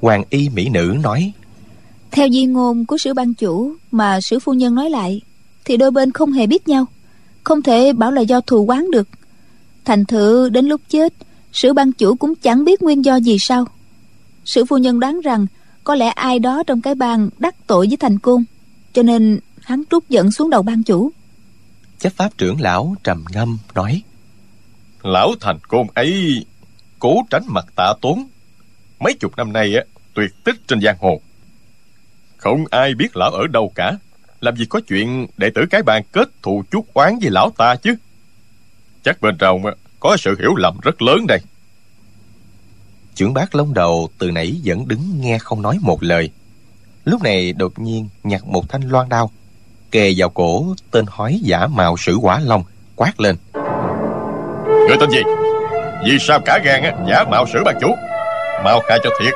[0.00, 1.32] hoàng y mỹ nữ nói
[2.10, 5.20] theo di ngôn của sử ban chủ mà sử phu nhân nói lại
[5.64, 6.86] thì đôi bên không hề biết nhau
[7.44, 9.08] không thể bảo là do thù oán được.
[9.84, 11.12] Thành thử đến lúc chết
[11.52, 13.64] sử ban chủ cũng chẳng biết nguyên do gì sao.
[14.44, 15.46] Sử phu nhân đoán rằng
[15.84, 18.44] có lẽ ai đó trong cái bang đắc tội với thành cung
[18.92, 21.10] cho nên hắn trút giận xuống đầu ban chủ.
[21.98, 24.02] Chấp pháp trưởng lão trầm ngâm nói
[25.02, 26.44] Lão thành côn ấy
[26.98, 28.28] Cố tránh mặt tạ tốn.
[29.00, 29.82] Mấy chục năm nay á
[30.14, 31.20] Tuyệt tích trên giang hồ.
[32.36, 33.92] Không ai biết lão ở đâu cả.
[34.40, 37.76] Làm gì có chuyện đệ tử cái bàn kết thù chuốc oán với lão ta
[37.76, 37.94] chứ?
[39.02, 39.62] Chắc bên trong
[40.00, 41.40] có sự hiểu lầm rất lớn đây.
[43.14, 46.30] Trưởng bác lông đầu từ nãy vẫn đứng nghe không nói một lời.
[47.04, 49.30] Lúc này đột nhiên nhặt một thanh loan đao
[49.90, 52.64] Kề vào cổ tên hói giả mạo sử quả long
[52.96, 53.36] Quát lên.
[54.88, 55.20] Người tên gì?
[56.04, 57.94] Vì sao cả gan á, giả mạo sử ban chủ?
[58.64, 59.34] Mau khai cho thiệt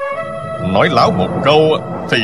[0.72, 1.60] Nói lão một câu
[2.10, 2.18] thì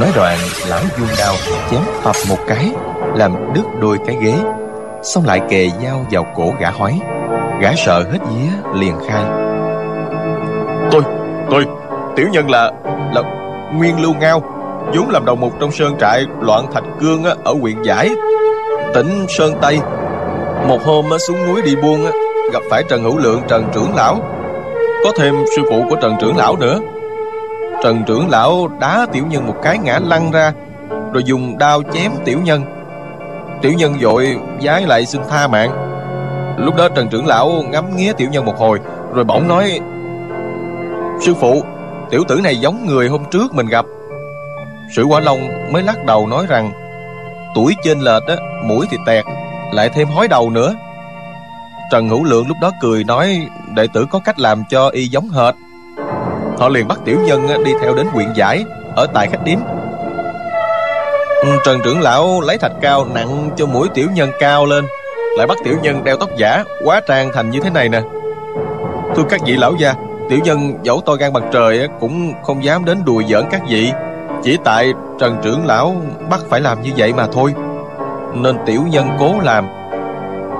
[0.00, 1.34] Nói đoạn lão dung đao
[1.70, 2.70] chém phập một cái
[3.14, 4.34] Làm đứt đôi cái ghế.
[5.02, 7.00] Xong lại kề dao vào cổ gã hói.
[7.60, 9.24] Gã sợ hết vía liền khai.
[10.90, 11.02] Tôi,
[11.50, 11.66] tôi,
[12.16, 12.72] tiểu nhân là
[13.14, 13.22] Là
[13.74, 14.42] Nguyên Lưu Ngao
[14.94, 18.10] vốn làm đầu mục trong sơn trại loạn thạch cương ở huyện giải
[18.94, 19.78] tỉnh sơn tây.
[20.68, 22.04] Một hôm xuống núi đi buôn
[22.52, 24.33] gặp phải trần hữu lượng trần trưởng lão
[25.04, 26.80] có thêm sư phụ của trần trưởng lão nữa.
[27.82, 30.52] Trần trưởng lão đá tiểu nhân một cái ngã lăn ra
[31.12, 32.62] rồi dùng đao chém tiểu nhân.
[33.62, 35.70] Tiểu nhân vội giái lại xin tha mạng.
[36.58, 38.78] Lúc đó trần trưởng lão ngắm nghía tiểu nhân một hồi
[39.14, 39.80] rồi bỗng nói
[41.20, 41.62] sư phụ
[42.10, 43.84] tiểu tử này giống người hôm trước mình gặp.
[44.96, 46.72] Sử Quả Long mới lắc đầu nói rằng
[47.54, 49.24] Tuổi trên lệch á, mũi thì tẹt
[49.72, 50.74] Lại thêm hói đầu nữa.
[51.94, 55.28] Trần Hữu Lượng lúc đó cười nói, Đệ tử có cách làm cho y giống
[55.28, 55.54] hệt.
[56.58, 58.64] Họ liền bắt tiểu nhân ờ, đi theo đến huyện giải,
[58.96, 59.58] Ở tại khách điếm.
[61.44, 64.84] Ừ, Trần trưởng lão lấy thạch cao nặng cho mũi tiểu nhân cao lên,
[65.36, 68.00] Lại bắt tiểu nhân đeo tóc giả Quá trang thành như thế này nè.
[69.16, 69.94] Thưa các vị lão gia,
[70.28, 73.62] Tiểu nhân dẫu to gan bằng trời ờ, Cũng không dám đến đùa giỡn các
[73.68, 73.92] vị.
[74.42, 75.96] Chỉ tại Trần trưởng lão
[76.30, 77.54] bắt phải làm như vậy mà thôi.
[78.34, 79.83] Nên tiểu nhân cố làm.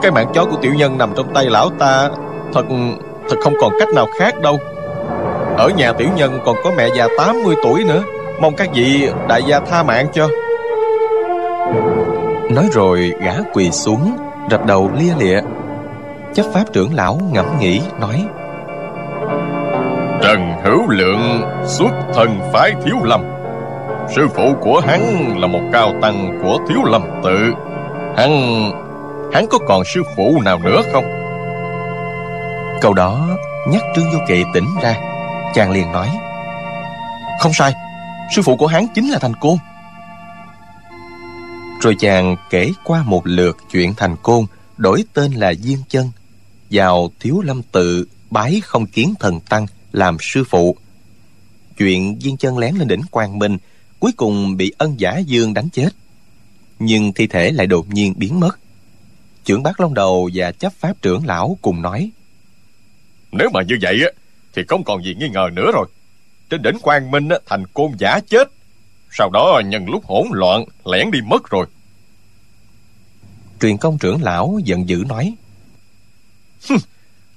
[0.05, 2.11] Cái mạng chó của tiểu nhân nằm trong tay lão ta,
[2.53, 2.65] Thật
[3.29, 4.59] thật không còn cách nào khác đâu.
[5.57, 8.03] Ở nhà tiểu nhân còn có mẹ già 80 tuổi nữa,
[8.41, 10.29] Mong các vị đại gia tha mạng cho.
[12.51, 14.17] Nói rồi gã quỳ xuống
[14.51, 15.41] Rập đầu lia lịa.
[16.35, 18.25] Chấp pháp trưởng lão ngẫm nghĩ, nói,
[20.23, 23.25] Trần Hữu Lượng xuất thần phái thiếu lâm.
[24.17, 27.53] Sư phụ của hắn là một cao tăng của Thiếu Lâm Tự.
[28.17, 28.31] Hắn
[29.35, 31.05] hắn có còn sư phụ nào nữa không?
[32.81, 33.37] Câu đó
[33.69, 34.97] nhắc Trương Vô Kỵ tỉnh ra.
[35.55, 36.09] Chàng liền nói,
[37.41, 37.75] Không sai,
[38.37, 39.57] Sư phụ của hắn chính là Thành Côn.
[41.81, 46.11] Rồi chàng kể qua một lượt chuyện Thành Côn Đổi tên là Diên Chân,
[46.71, 50.77] Vào Thiếu Lâm Tự Bái không kiến thần Tăng Làm sư phụ.
[51.79, 53.59] Chuyện Diên Chân lén lên đỉnh Quang Minh,
[54.01, 55.89] cuối cùng bị ân giả dương đánh chết.
[56.79, 58.59] Nhưng thi thể lại đột nhiên biến mất
[59.45, 62.11] trưởng bác long đầu và chấp pháp trưởng lão cùng nói.
[63.33, 64.09] Nếu mà như vậy á
[64.55, 65.87] thì không còn gì nghi ngờ nữa rồi.
[66.51, 68.49] Trên đỉnh quang minh á, thành côn giả chết.
[69.11, 71.67] Sau đó nhân lúc hỗn loạn lẻn đi mất rồi.
[73.61, 75.35] Truyền công trưởng lão giận dữ nói.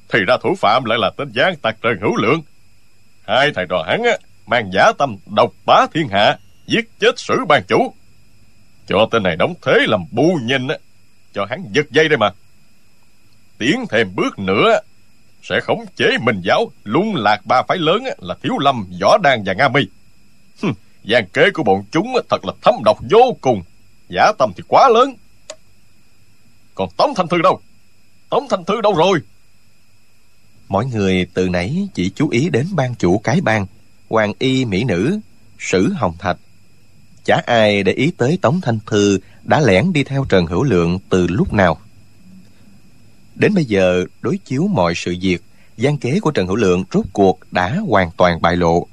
[0.09, 2.41] Thì ra thủ phạm lại là tên gián tặc trần hữu lượng.
[3.27, 6.37] Hai thầy trò hắn á mang giả tâm độc bá thiên hạ
[6.67, 7.93] giết chết sử ban chủ.
[8.87, 10.75] Cho tên này đóng thế làm bu nhìn á
[11.37, 12.29] cho hắn giật dây đây mà.
[13.57, 14.79] Tiến thêm bước nữa,
[15.43, 16.71] sẽ khống chế mình giáo.
[16.83, 19.81] Lung lạc ba phái lớn là thiếu lâm, võ đan và nga mi.
[21.03, 23.63] Gian kế của bọn chúng thật là thâm độc vô cùng.
[24.09, 25.15] Giả tâm thì quá lớn.
[26.75, 27.61] Còn tống thanh thư đâu?
[28.29, 29.19] Tống thanh thư đâu rồi?
[30.67, 33.65] Mọi người từ nãy chỉ chú ý đến ban chủ cái bang,
[34.09, 35.19] hoàng y mỹ nữ,
[35.59, 36.37] sử hồng thạch
[37.27, 40.99] chả ai để ý tới Tống Thanh Thư đã lẻn đi theo Trần Hữu Lượng
[41.09, 41.77] từ lúc nào.
[43.35, 45.37] Đến bây giờ, đối chiếu mọi sự việc,
[45.77, 48.87] gian kế của Trần Hữu Lượng rốt cuộc đã hoàn toàn bại lộ.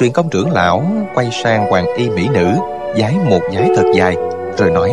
[0.00, 2.54] Truyền công trưởng lão quay sang hoàng y mỹ nữ,
[2.98, 4.16] giái một giái thật dài,
[4.58, 4.92] rồi nói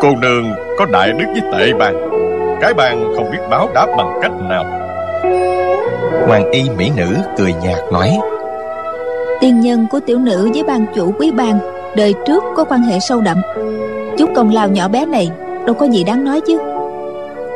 [0.00, 1.94] Cô nương có đại đức với tệ bang,
[2.60, 4.64] cái bang không biết báo đáp bằng cách nào.
[6.26, 8.18] Hoàng y mỹ nữ cười nhạt nói
[9.40, 11.58] tiên nhân của tiểu nữ với ban chủ quý bang
[11.96, 13.40] đời trước có quan hệ sâu đậm.
[14.18, 15.30] Chút công lao nhỏ bé này
[15.66, 16.58] đâu có gì đáng nói chứ.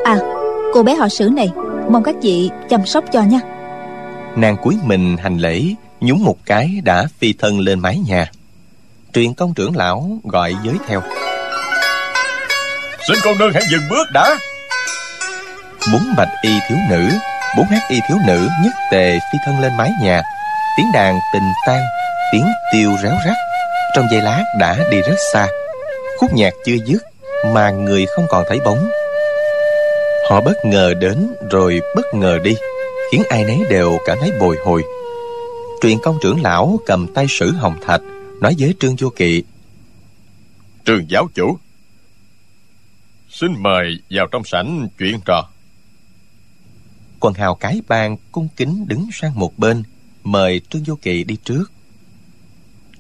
[0.05, 0.19] À
[0.75, 1.51] cô bé họ sử này
[1.91, 3.41] mong các vị chăm sóc cho nha.
[4.37, 5.63] Nàng cúi mình hành lễ
[6.01, 8.31] nhún một cái đã phi thân lên mái nhà.
[9.13, 11.01] Truyền công trưởng lão gọi giới theo.
[13.09, 14.37] Xin con nương hãy dừng bước đã.
[15.93, 17.09] Bốn bạch y thiếu nữ
[17.57, 20.23] bốn hát y thiếu nữ nhất tề phi thân lên mái nhà
[20.77, 21.81] tiếng đàn tình tan
[22.33, 23.37] tiếng tiêu réo rắt.
[23.95, 25.49] Trong giây lát đã đi rất xa.
[26.21, 27.03] Khúc nhạc chưa dứt
[27.55, 28.89] mà người không còn thấy bóng.
[30.31, 32.55] Họ bất ngờ đến rồi bất ngờ đi
[33.13, 34.83] khiến ai nấy đều cảm thấy bồi hồi.
[35.83, 38.01] Truyền công trưởng lão cầm tay sử hồng thạch
[38.41, 39.43] nói với trương vô kỵ
[40.85, 41.59] trương giáo chủ
[43.31, 45.49] xin mời vào trong sảnh chuyện trò.
[47.21, 49.83] Quần hào cái bang cung kính đứng sang một bên
[50.25, 51.73] mời trương du kỵ đi trước.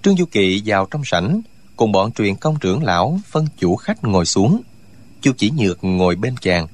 [0.02, 1.40] Trương du kỵ vào trong sảnh,
[1.76, 4.62] cùng bọn truyền công trưởng lão phân chủ khách ngồi xuống.
[5.20, 6.66] Chu chỉ nhược ngồi bên chàng.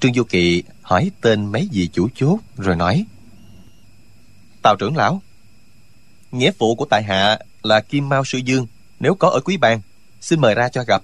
[0.00, 3.04] Trương du kỵ hỏi tên mấy vị chủ chốt, rồi nói,
[4.62, 5.22] tào trưởng lão,
[6.32, 8.66] nghĩa phụ của tại hạ là kim mao sư dương,
[9.00, 9.80] nếu có ở quý bang,
[10.20, 11.02] xin mời ra cho gặp.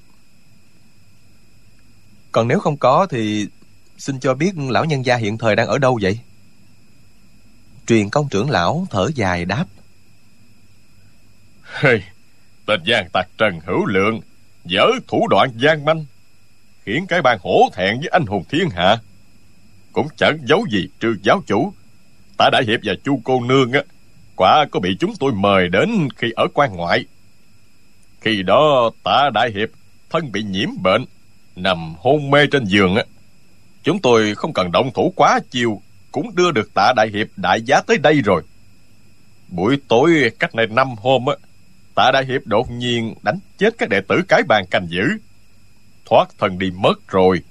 [2.33, 3.49] Còn nếu không có thì
[3.99, 6.19] xin cho biết lão nhân gia hiện thời đang ở đâu vậy?
[7.89, 9.65] Truyền công trưởng lão thở dài đáp.
[11.81, 12.03] Hey,
[12.67, 14.21] tên gian tặc trần hữu lượng
[14.65, 16.05] dở thủ đoạn gian manh
[16.85, 18.97] khiến cái bang hổ thẹn với anh hùng thiên hạ.
[19.93, 21.73] Cũng chẳng giấu gì trừ giáo chủ.
[22.39, 23.81] Tạ đại hiệp và chu cô nương á
[24.37, 27.05] quả có bị chúng tôi mời đến khi ở quan ngoại.
[28.21, 29.69] Khi đó tạ đại hiệp
[30.11, 31.05] thân bị nhiễm bệnh
[31.57, 33.03] nằm hôn mê trên giường á.
[33.83, 35.83] Chúng tôi không cần động thủ quá chiều
[36.13, 38.43] cũng đưa được tạ đại hiệp đại giá tới đây rồi.
[39.49, 41.35] Buổi tối cách này năm hôm á,
[41.95, 45.03] tạ đại hiệp đột nhiên đánh chết các đệ tử cái bàn canh giữ,
[46.05, 47.43] thoát thân đi mất rồi.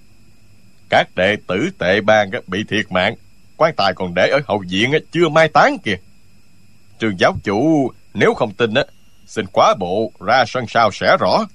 [0.90, 3.16] Các đệ tử tệ bang bị thiệt mạng,
[3.58, 5.98] quan tài còn để ở hậu viện chưa mai táng kìa.
[7.00, 8.84] Trường giáo chủ, nếu không tin á,
[9.26, 11.46] xin quá bộ ra sân sau sẽ rõ.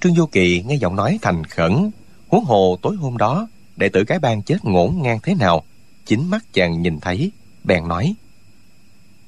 [0.00, 1.90] Trương vô kỳ nghe giọng nói thành khẩn,
[2.28, 3.48] huống hồ tối hôm đó
[3.78, 5.64] đệ tử cái bang chết ngổn ngang thế nào?
[6.06, 7.30] Chính mắt chàng nhìn thấy,
[7.64, 8.14] bèn nói,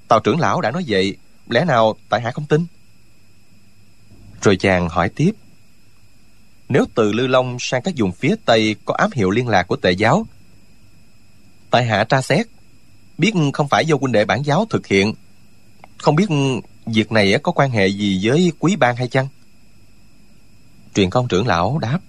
[0.09, 1.17] tào trưởng lão đã nói vậy,
[1.49, 2.67] lẽ nào tại hạ không tin?
[4.43, 5.33] Rồi chàng hỏi tiếp,
[6.69, 9.77] nếu từ lư long sang các vùng phía tây có ám hiệu liên lạc của
[9.77, 10.27] tề giáo,
[11.71, 12.47] tại hạ tra xét,
[13.19, 15.15] biết không phải do huynh đệ bản giáo thực hiện,
[15.99, 16.27] không biết
[16.87, 19.29] việc này có quan hệ gì với quý bang hay chăng?
[20.95, 22.01] Truyền công trưởng lão đáp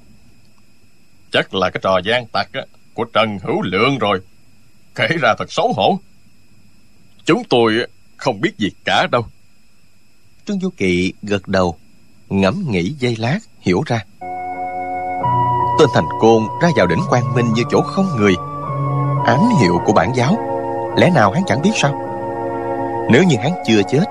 [1.32, 2.49] chắc là cái trò gian tặc
[2.93, 4.19] của trần hữu lượng rồi.
[4.95, 5.99] Kể ra thật xấu hổ.
[7.25, 7.73] Chúng tôi
[8.17, 9.25] không biết gì cả đâu.
[10.45, 11.77] Trương du kỵ gật đầu,
[12.29, 14.05] ngẫm nghĩ giây lát, hiểu ra.
[15.79, 18.36] Tên thành côn ra vào đỉnh quang minh như chỗ không người.
[19.25, 20.38] Ám hiệu của bản giáo,
[20.97, 21.93] lẽ nào hắn chẳng biết sao?
[23.11, 24.03] Nếu như hắn chưa chết,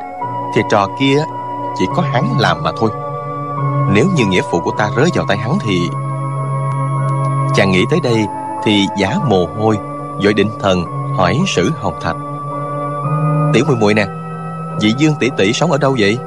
[0.54, 1.24] thì trò kia
[1.78, 2.90] chỉ có hắn làm mà thôi.
[3.92, 5.78] Nếu như nghĩa phụ của ta rơi vào tay hắn thì
[7.54, 8.26] chàng nghĩ tới đây
[8.64, 9.76] thì giả mồ hôi
[10.24, 10.84] vội định thần
[11.16, 12.16] hỏi sử hồng thạch.
[13.52, 14.06] Tiểu muội muội nè
[14.80, 16.18] vị dương tỷ tỷ sống ở đâu vậy?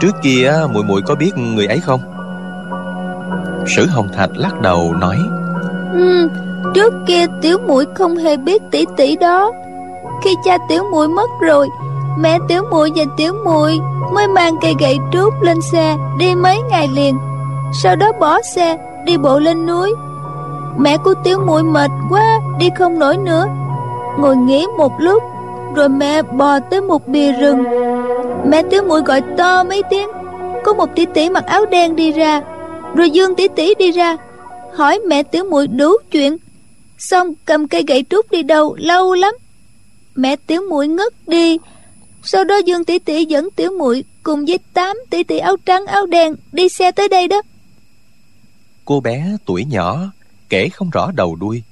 [0.00, 2.00] Trước kia muội muội có biết người ấy không?
[3.66, 5.16] Sử hồng thạch lắc đầu nói
[5.92, 6.28] ừ,
[6.74, 9.52] trước kia tiểu muội không hề biết tỷ tỷ đó.
[10.24, 11.68] Khi cha tiểu muội mất rồi
[12.18, 13.78] mẹ tiểu muội và tiểu muội
[14.14, 17.18] mới mang cây gậy trúc lên xe đi mấy ngày liền.
[17.82, 19.94] Sau đó bỏ xe đi bộ lên núi
[20.78, 23.46] mẹ của tiểu muội mệt quá, đi không nổi nữa.
[24.18, 25.22] Ngồi nghỉ một lúc,
[25.74, 27.64] rồi mẹ bò tới một bìa rừng.
[28.48, 30.08] Mẹ tiểu muội gọi to mấy tiếng.
[30.64, 32.42] Có một tỷ tỷ mặc áo đen đi ra,
[32.94, 34.16] rồi dương tỷ tỷ đi ra,
[34.74, 36.36] hỏi mẹ tiểu muội đủ chuyện.
[36.98, 39.34] Xong cầm cây gậy trúc đi đâu, lâu lắm.
[40.14, 41.58] Mẹ tiểu muội ngất đi.
[42.22, 45.86] Sau đó dương tỷ tỷ dẫn tiểu muội cùng với tám tỷ tỷ áo trắng,
[45.86, 47.42] áo đen đi xe tới đây đó.
[48.84, 50.00] Cô bé tuổi nhỏ
[50.48, 51.62] kể không rõ đầu đuôi.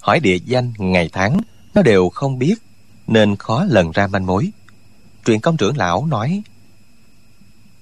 [0.00, 1.36] Hỏi địa danh ngày tháng
[1.74, 2.54] nó đều không biết
[3.06, 4.50] nên khó lần ra manh mối.
[5.24, 6.42] Truyền công trưởng lão nói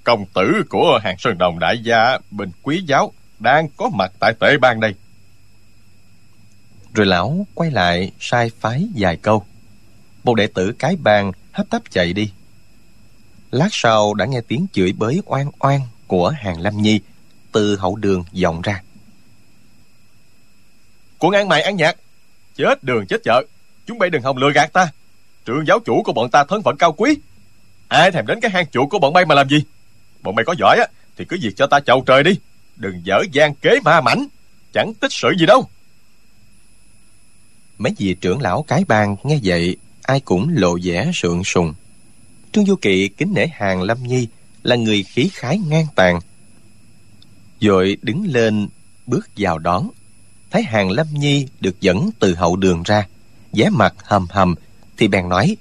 [0.05, 4.35] công tử của hàng sơn đồng đại gia bên quý giáo đang có mặt tại
[4.41, 4.95] tệ bang đây.
[6.95, 9.45] Rồi lão quay lại sai phái vài câu.
[10.25, 12.33] Một đệ tử cái bang hấp tấp chạy đi.
[13.51, 17.01] Lát sau đã nghe tiếng chửi bới oan oan của hàng lâm nhi
[17.53, 18.83] từ hậu đường vọng ra
[21.23, 21.97] Quân ăn mày ăn nhạt
[22.57, 23.43] Chết đường chết chợ.
[23.87, 24.89] Chúng bay đừng hòng lừa gạt ta.
[25.45, 27.17] Trưởng giáo chủ của bọn ta thân phận cao quý.
[27.89, 29.65] Ai thèm đến cái hang chuột của bọn bay mà làm gì?
[30.23, 32.39] Bọn mày có giỏi á, Thì cứ việc cho ta chầu trời đi.
[32.77, 34.27] Đừng dở gian kế ma mảnh.
[34.73, 35.69] Chẳng tích sự gì đâu.
[37.79, 41.75] Mấy vị trưởng lão cái bàn nghe vậy, Ai cũng lộ vẻ sượng sùng.
[42.53, 44.29] Trương Du Kỵ, kính nể hàng Lâm Nhi,
[44.63, 46.21] Là người khí khái ngang tàn
[47.61, 48.69] Rồi đứng lên,
[49.07, 49.89] bước vào đón
[50.53, 53.07] thấy hàng lâm nhi được dẫn từ hậu đường ra
[53.53, 54.55] vẻ mặt hầm hầm
[54.97, 55.57] thì bèn nói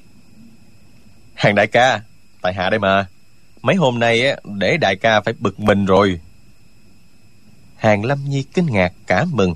[1.34, 2.02] hàng đại ca
[2.42, 3.08] tại hạ đây mà
[3.62, 6.20] Mấy hôm nay á, để đại ca phải bực mình rồi.
[7.78, 9.54] Hàng Lâm Nhi kinh ngạc cả mừng,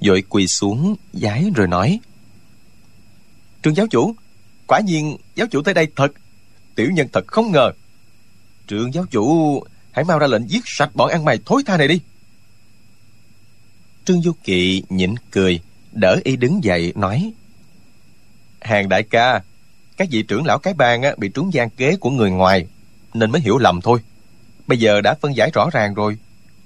[0.00, 2.00] vội quỳ xuống giái rồi nói.
[3.62, 4.14] Trương giáo chủ,
[4.66, 6.12] quả nhiên giáo chủ tới đây thật.
[6.74, 7.72] Tiểu nhân thật không ngờ.
[8.66, 9.62] Trương giáo chủ,
[9.92, 12.00] hãy mau ra lệnh giết sạch bọn ăn mày thối tha này đi.
[14.08, 15.60] Trương Du Kỵ nhịn cười,
[15.92, 17.32] đỡ y đứng dậy nói.
[18.60, 19.42] Hàng đại ca,
[19.96, 22.66] các vị trưởng lão cái bang á, bị trúng gian kế của người ngoài,
[23.14, 24.00] nên mới hiểu lầm thôi.
[24.66, 26.16] Bây giờ đã phân giải rõ ràng rồi,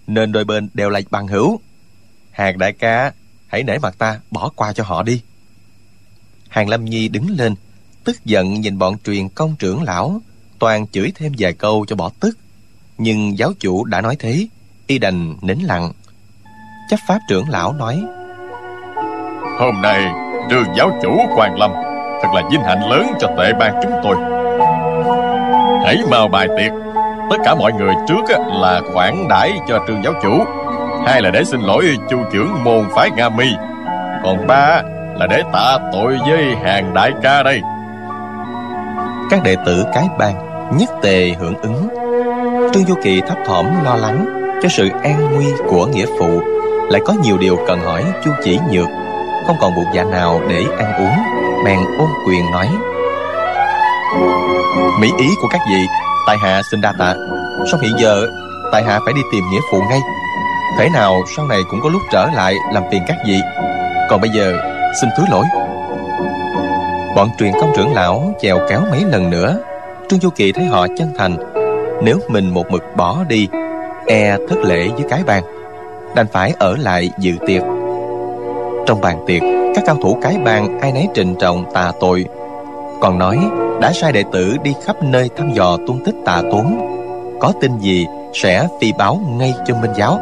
[0.06, 1.60] nên đôi bên đều là bằng hữu.
[2.30, 3.12] Hàng đại ca,
[3.46, 5.22] hãy nể mặt ta bỏ qua cho họ đi.
[6.48, 7.54] Hàng Lâm Nhi đứng lên,
[8.04, 10.20] tức giận nhìn bọn truyền công trưởng lão,
[10.58, 12.38] toàn chửi thêm vài câu cho bỏ tức.
[12.98, 14.46] Nhưng giáo chủ đã nói thế,
[14.86, 15.92] y đành nín lặng.
[16.88, 18.04] Chấp pháp trưởng lão nói,
[19.58, 20.12] Hôm nay,
[20.50, 21.72] trường giáo chủ Hoàng Lâm
[22.22, 24.16] Thật là vinh hạnh lớn cho tệ ban chúng tôi.
[25.84, 26.72] Hãy mau bài tiệc.
[27.30, 28.20] Tất cả mọi người trước
[28.60, 30.44] là khoản đãi cho trường giáo chủ.
[31.06, 33.46] Hai là để xin lỗi chu trưởng môn phái Nga Mi.
[34.24, 34.82] Còn ba
[35.14, 37.60] là để tạ tội với hàng đại ca đây.
[39.30, 40.34] các đệ tử cái bang
[40.78, 41.88] nhất tề hưởng ứng.
[42.74, 44.26] Trương Du Kỳ thấp thỏm lo lắng
[44.62, 46.40] cho sự an nguy của nghĩa phụ,
[46.92, 48.88] lại có nhiều điều cần hỏi Chu Chỉ Nhược,
[49.46, 51.24] không còn buộc dạ nào để ăn uống,
[51.64, 52.68] bèn ôn quyền nói:
[55.00, 55.86] Mỹ ý của các vị,
[56.26, 57.14] tại hạ xin đa tạ.
[57.72, 58.26] Song hiện giờ,
[58.72, 60.00] tại hạ phải đi tìm nghĩa phụ ngay.
[60.78, 63.40] Thế nào sau này cũng có lúc trở lại làm phiền các vị.
[64.10, 64.56] Còn bây giờ,
[65.00, 65.44] xin thứ lỗi.
[67.16, 69.58] Bọn truyền công trưởng lão chèo kéo mấy lần nữa
[70.08, 71.36] Trương Du Kỳ thấy họ chân thành
[72.02, 73.48] Nếu mình một mực bỏ đi
[74.06, 75.61] E thất lễ với cái bàn
[76.16, 77.62] Đành phải ở lại dự tiệc.
[78.86, 79.42] Trong bàn tiệc,
[79.74, 82.24] Các cao thủ cái bàn ai nấy trình trọng tà tội.
[83.00, 83.38] Còn nói,
[83.80, 86.78] đã sai đệ tử đi khắp nơi thăm dò tung tích tà tốn,
[87.40, 90.18] Có tin gì sẽ phi báo ngay cho Minh Giáo.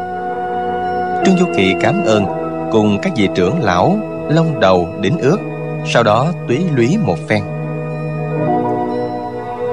[1.25, 2.25] Trương Du Kỳ cảm ơn,
[2.71, 3.97] Cùng các vị trưởng lão
[4.29, 5.37] Lông đầu đính ước,
[5.85, 7.43] sau đó túy lúy một phen.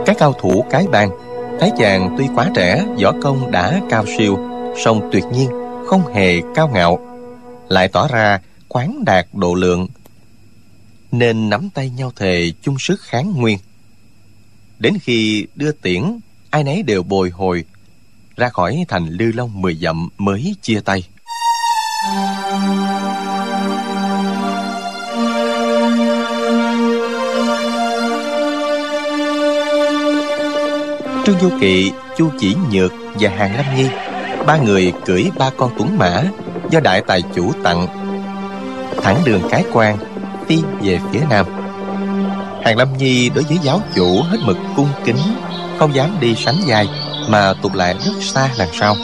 [0.06, 1.10] Các cao thủ cái bang,
[1.60, 4.38] thấy chàng tuy quá trẻ, võ công đã cao siêu,
[4.76, 5.57] song tuyệt nhiên
[5.88, 6.98] không hề cao ngạo
[7.68, 9.88] lại tỏ ra khoáng đạt độ lượng
[11.12, 13.58] nên nắm tay nhau thề chung sức kháng nguyên.
[14.78, 16.02] Đến khi đưa tiễn
[16.50, 17.64] ai nấy đều bồi hồi
[18.36, 21.02] ra khỏi thành lư long mười dặm mới chia tay.
[31.26, 33.88] Trương Du Kỵ, Chu Chỉ Nhược và Hàng Lâm Nhi
[34.48, 36.22] Ba người cưỡi ba con tuấn mã
[36.70, 37.86] Do đại tài chủ tặng.
[39.02, 39.96] Thẳng đường cái quan,
[40.46, 41.46] Phi về phía nam.
[42.64, 45.16] Hàng Lâm Nhi đối với giáo chủ hết mực cung kính,
[45.78, 46.88] Không dám đi sánh dài
[47.28, 48.96] Mà tụt lại rất xa đằng sau.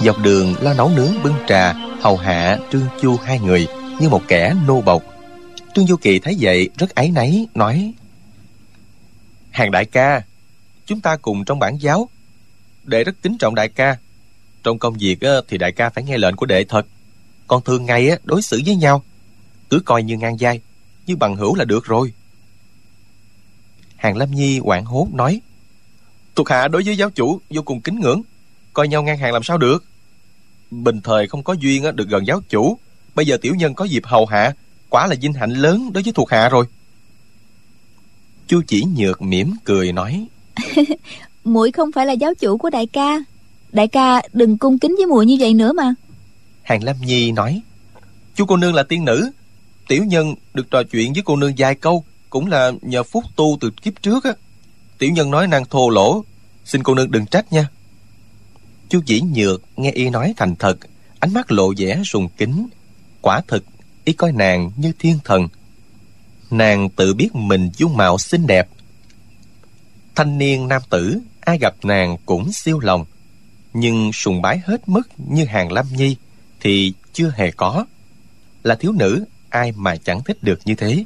[0.00, 3.66] Dọc đường lo nấu nướng bưng trà, Hầu hạ Trương Chu hai người
[4.00, 5.02] Như một kẻ nô bộc.
[5.74, 7.92] Trương Du Kỳ thấy vậy rất áy náy, Nói,
[9.50, 10.22] Hàng đại ca,
[10.86, 12.08] chúng ta cùng trong bản giáo,
[12.84, 13.96] đệ rất kính trọng đại ca
[14.66, 16.86] trong công việc thì đại ca phải nghe lệnh của đệ thật.
[17.46, 19.02] Còn thường ngày đối xử với nhau.
[19.70, 20.60] Cứ coi như ngang vai,
[21.06, 22.12] như bằng hữu là được rồi.
[23.96, 25.40] Hàng lâm nhi hoảng hốt nói,
[26.34, 28.22] thuộc hạ đối với giáo chủ vô cùng kính ngưỡng,
[28.72, 29.84] coi nhau ngang hàng làm sao được?
[30.70, 32.78] Bình thời không có duyên được gần giáo chủ,
[33.14, 34.54] bây giờ tiểu nhân có dịp hầu hạ,
[34.90, 36.66] quả là vinh hạnh lớn đối với thuộc hạ rồi.
[38.46, 40.26] Chu chỉ nhược mỉm cười nói,
[41.44, 43.18] muội không phải là giáo chủ của đại ca
[43.72, 45.94] đại ca, đừng cung kính với muội như vậy nữa mà.
[46.62, 47.62] Hàng lâm nhi nói,
[48.34, 49.30] chú cô nương là tiên nữ.
[49.88, 53.58] Tiểu nhân được trò chuyện với cô nương vài câu cũng là nhờ phúc tu
[53.60, 54.32] từ kiếp trước á.
[54.98, 56.24] Tiểu nhân nói năng thô lỗ,
[56.64, 57.68] xin cô nương đừng trách nha.
[58.88, 60.78] Chú dĩ nhược nghe y nói thành thật,
[61.18, 62.68] ánh mắt lộ vẻ sùng kính.
[63.22, 63.64] Quả thực,
[64.04, 65.48] y coi nàng như thiên thần.
[66.50, 68.68] Nàng tự biết mình dung mạo xinh đẹp.
[70.14, 73.04] Thanh niên nam tử, ai gặp nàng cũng siêu lòng
[73.76, 76.16] nhưng sùng bái hết mức như hàng lâm nhi
[76.60, 77.84] thì chưa hề có.
[78.62, 81.04] Là thiếu nữ, ai mà chẳng thích được như thế?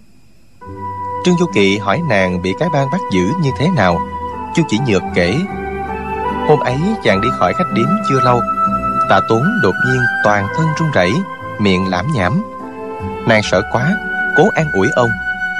[1.25, 3.99] Trương du kỵ hỏi nàng bị cái bang bắt giữ như thế nào.
[4.55, 5.35] Chu chỉ nhược kể,
[6.49, 8.41] hôm ấy chàng đi khỏi khách điếm chưa lâu
[9.11, 11.13] tạ tốn đột nhiên toàn thân run rẩy,
[11.59, 12.43] miệng lảm nhảm.
[13.27, 13.97] Nàng sợ quá,
[14.37, 15.11] cố an ủi ông,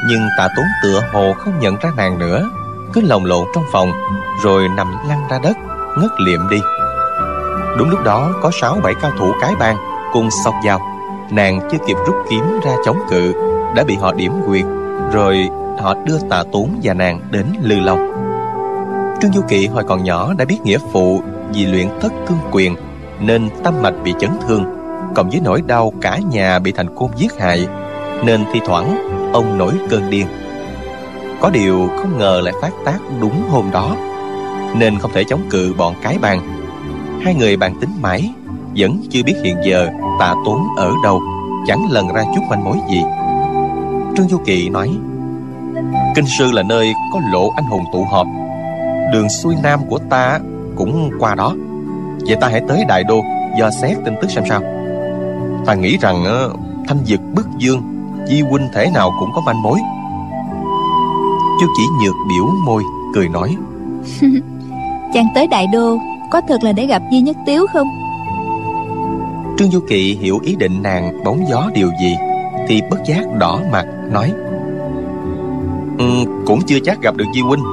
[0.07, 2.51] nhưng tạ tốn tựa hồ không nhận ra nàng nữa,
[2.93, 3.93] cứ lồng lộn trong phòng,
[4.43, 5.57] rồi nằm lăn ra đất,
[5.97, 6.61] ngất liệm đi
[7.79, 9.77] đúng lúc đó có sáu bảy cao thủ cái bang
[10.13, 10.81] cùng sọc vào
[11.31, 13.35] nàng chưa kịp rút kiếm ra chống cự
[13.77, 14.65] đã bị họ điểm quyệt
[15.13, 15.49] rồi
[15.79, 18.11] họ đưa tà tốn và nàng đến lư long
[19.23, 22.77] Trương Du Kỵ hồi còn nhỏ đã biết nghĩa phụ vì luyện thất cương quyền
[23.21, 24.65] nên tâm mạch bị chấn thương,
[25.15, 27.67] cộng với nỗi đau cả nhà bị thành côn giết hại,
[28.25, 30.27] nên thi thoảng ông nổi cơn điên.
[31.41, 33.97] Có điều không ngờ lại phát tác đúng hôm đó,
[34.79, 36.60] nên không thể chống cự bọn cái bàn.
[37.25, 38.31] Hai người bàn tính mãi,
[38.77, 39.89] vẫn chưa biết hiện giờ
[40.21, 41.21] tạ tốn ở đâu,
[41.67, 43.03] chẳng lần ra chút manh mối gì.
[44.17, 44.91] Trương Du Kỳ nói,
[46.15, 48.27] Kinh sư là nơi có lộ anh hùng tụ họp.
[49.13, 50.39] Đường xuôi nam của ta
[50.77, 51.55] cũng qua đó.
[52.27, 53.23] Vậy ta hãy tới Đại Đô
[53.59, 54.61] Do xét tin tức xem sao.
[55.67, 56.53] Ta nghĩ rằng ờ,
[56.89, 57.83] Thanh Dực bức dương
[58.27, 59.79] Di huynh thể nào cũng có manh mối.
[61.61, 62.83] Chú chỉ nhược biểu môi
[63.15, 63.57] Cười nói
[65.15, 65.99] Chàng tới Đại Đô
[66.31, 67.87] có thật là để gặp Di Nhất Tiếu không?
[69.59, 72.17] Trương Du Kỵ hiểu ý định nàng bóng gió điều gì
[72.69, 74.33] Thì bất giác đỏ mặt nói
[75.99, 76.05] ừ,
[76.47, 77.65] Cũng chưa chắc gặp được Di huynh.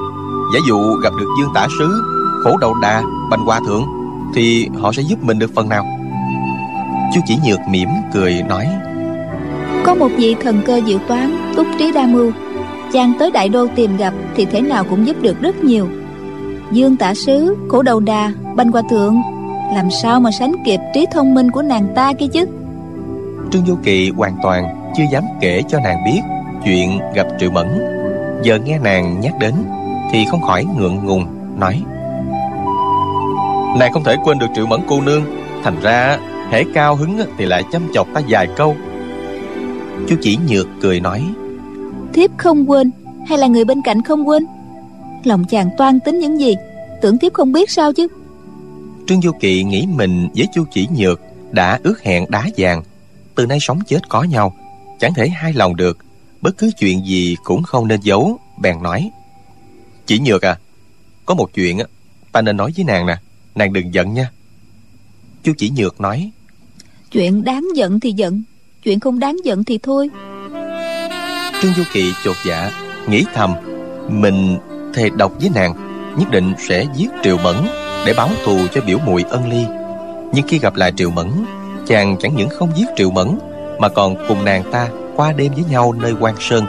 [0.54, 2.04] Giả dụ gặp được Dương Tả Sứ
[2.44, 3.84] Khổ Đầu Đà, Bành Hòa Thượng
[4.34, 5.86] Thì họ sẽ giúp mình được phần nào?
[7.16, 8.68] Chú chỉ nhược mỉm cười nói
[9.84, 12.32] Có một vị thần cơ diệu toán Túc trí đa mưu.
[12.94, 15.88] Chàng tới đại đô tìm gặp Thì thế nào cũng giúp được rất nhiều.
[16.72, 19.22] Dương Tả Sứ, Khổ Đầu Đà, Bành Hòa Thượng.
[19.74, 22.46] Làm sao mà sánh kịp trí thông minh của nàng ta kia chứ?
[23.52, 26.22] Trương Vô Kỵ hoàn toàn chưa dám kể cho nàng biết
[26.66, 27.68] Chuyện gặp Triệu Mẫn.
[28.44, 29.54] Giờ nghe nàng nhắc đến
[30.12, 31.26] thì không khỏi ngượng ngùng
[31.60, 31.84] nói
[33.80, 35.24] Nàng không thể quên được triệu mẫn cô nương
[35.64, 36.18] Thành ra
[36.50, 38.76] hễ cao hứng thì lại chăm chọc ta vài câu.
[40.08, 41.24] Chú chỉ nhược cười nói
[42.14, 42.92] Thiếp không quên
[43.28, 44.46] Hay là người bên cạnh không quên?
[45.24, 46.56] Lòng chàng toan tính những gì
[47.02, 48.08] Tưởng thiếp không biết sao chứ
[49.08, 52.84] Trương Du Kỵ nghĩ mình với chu chỉ nhược Đã ước hẹn đá vàng.
[53.36, 54.58] Từ nay sống chết có nhau
[55.00, 55.98] Chẳng thể hai lòng được.
[56.42, 59.12] Bất cứ chuyện gì cũng không nên giấu Bèn nói.
[60.06, 60.58] Chỉ nhược à
[61.26, 61.86] Có một chuyện á
[62.32, 63.18] Ta nên nói với nàng nè
[63.56, 64.32] Nàng đừng giận nha.
[65.44, 66.32] Chú chỉ nhược nói.
[67.12, 68.44] Chuyện đáng giận thì giận
[68.84, 70.10] Chuyện không đáng giận thì thôi.
[71.62, 72.72] Trương Du Kỳ chột dạ
[73.10, 73.54] Nghĩ thầm
[74.10, 74.58] Mình
[74.94, 75.74] thề độc với nàng
[76.20, 77.56] Nhất định sẽ giết Triệu Mẫn
[78.06, 79.66] để báo thù cho biểu muội ân ly.
[80.34, 81.46] Nhưng khi gặp lại Triệu Mẫn,
[81.88, 83.40] Chàng chẳng những không giết Triệu Mẫn,
[83.80, 86.66] Mà còn cùng nàng ta qua đêm với nhau nơi quan sơn.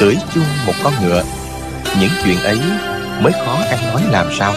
[0.00, 1.22] Cưỡi chung một con ngựa,
[2.00, 2.58] những chuyện ấy
[3.20, 4.52] mới khó ăn nói làm sao.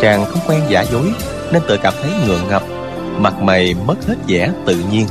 [0.00, 1.12] Chàng không quen giả dối,
[1.52, 2.62] Nên tự cảm thấy ngượng ngập,
[3.18, 5.06] Mặt mày mất hết vẻ tự nhiên.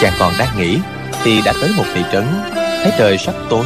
[0.00, 0.78] Chàng còn đang nghĩ,
[1.24, 2.24] Thì đã tới một thị trấn,
[2.54, 3.64] Thấy trời sắp tối,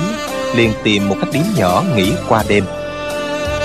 [0.56, 2.64] liền tìm một cách điếm nhỏ nghỉ qua đêm.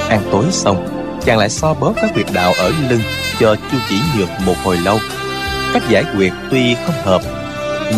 [0.09, 0.87] Ăn tối xong,
[1.25, 3.01] Chàng lại so bóp các huyệt đạo ở lưng
[3.39, 4.97] Cho chu chỉ nhược một hồi lâu.
[5.73, 7.21] Cách giải quyệt tuy không hợp,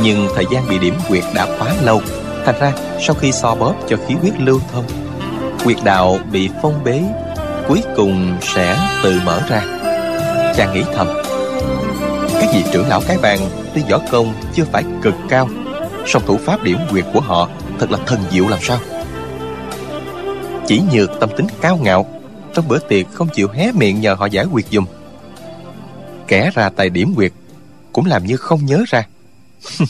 [0.04, 2.02] Nhưng thời gian bị điểm quyệt đã quá lâu.
[2.46, 4.86] Thành ra, sau khi so bóp cho khí huyết lưu thông,
[5.64, 7.02] Quyệt đạo bị phong bế,
[7.68, 9.62] Cuối cùng sẽ tự mở ra.
[10.56, 11.08] Chàng nghĩ thầm,
[12.34, 13.40] Các vị trưởng lão cái bàn
[13.76, 15.50] Tuy võ công chưa phải cực cao,
[16.06, 17.50] song thủ pháp điểm quyệt của họ
[17.80, 18.78] Thật là thần diệu làm sao?
[20.70, 22.06] Chỉ nhược tâm tính cao ngạo
[22.54, 24.86] Trong bữa tiệc không chịu hé miệng nhờ họ giải quyệt dùm
[26.28, 27.32] Kẻ ra tay điểm quyệt
[27.94, 29.08] Cũng làm như không nhớ ra.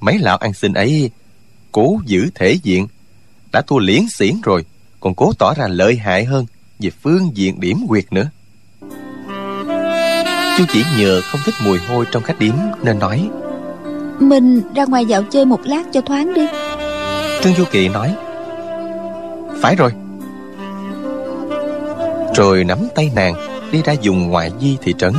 [0.00, 1.10] Mấy lão ăn xin ấy
[1.72, 2.86] cố giữ thể diện
[3.52, 4.64] đã thua liễn xiển rồi
[5.00, 6.46] còn cố tỏ ra lợi hại hơn
[6.78, 8.30] về phương diện điểm quyệt nữa.
[10.58, 13.28] Chú chỉ nhờ không thích mùi hôi trong khách điếm nên nói
[14.20, 16.46] mình ra ngoài dạo chơi một lát cho thoáng đi.
[17.42, 18.16] Trương du kỳ nói
[19.62, 19.90] phải rồi
[22.34, 23.34] rồi nắm tay nàng
[23.72, 25.12] đi ra dùng ngoại di thị trấn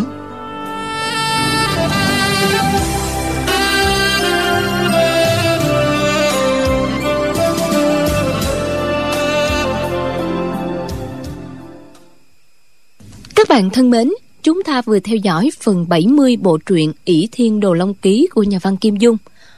[13.35, 14.11] Các bạn thân mến,
[14.43, 18.43] chúng ta vừa theo dõi phần 70 bộ truyện ỷ Thiên Đồ Long Ký của
[18.43, 19.17] nhà văn Kim Dung.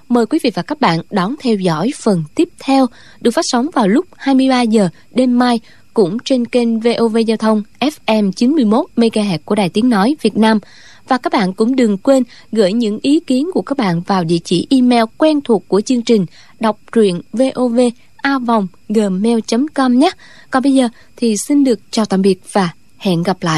[0.10, 2.86] Mời quý vị và các bạn đón theo dõi phần tiếp theo
[3.22, 5.60] được phát sóng vào lúc 23 giờ đêm mai
[5.93, 10.60] cũng trên kênh VOV Giao thông FM 91 MHz của Đài Tiếng Nói Việt Nam.
[11.08, 14.38] Và các bạn cũng đừng quên gửi những ý kiến của các bạn vào địa
[14.43, 16.26] chỉ email quen thuộc của chương trình
[16.60, 17.80] đọc truyện vov
[18.18, 20.10] a vòng gmail.com nhé.
[20.51, 23.55] Còn bây giờ thì xin được chào tạm biệt và hẹn gặp lại.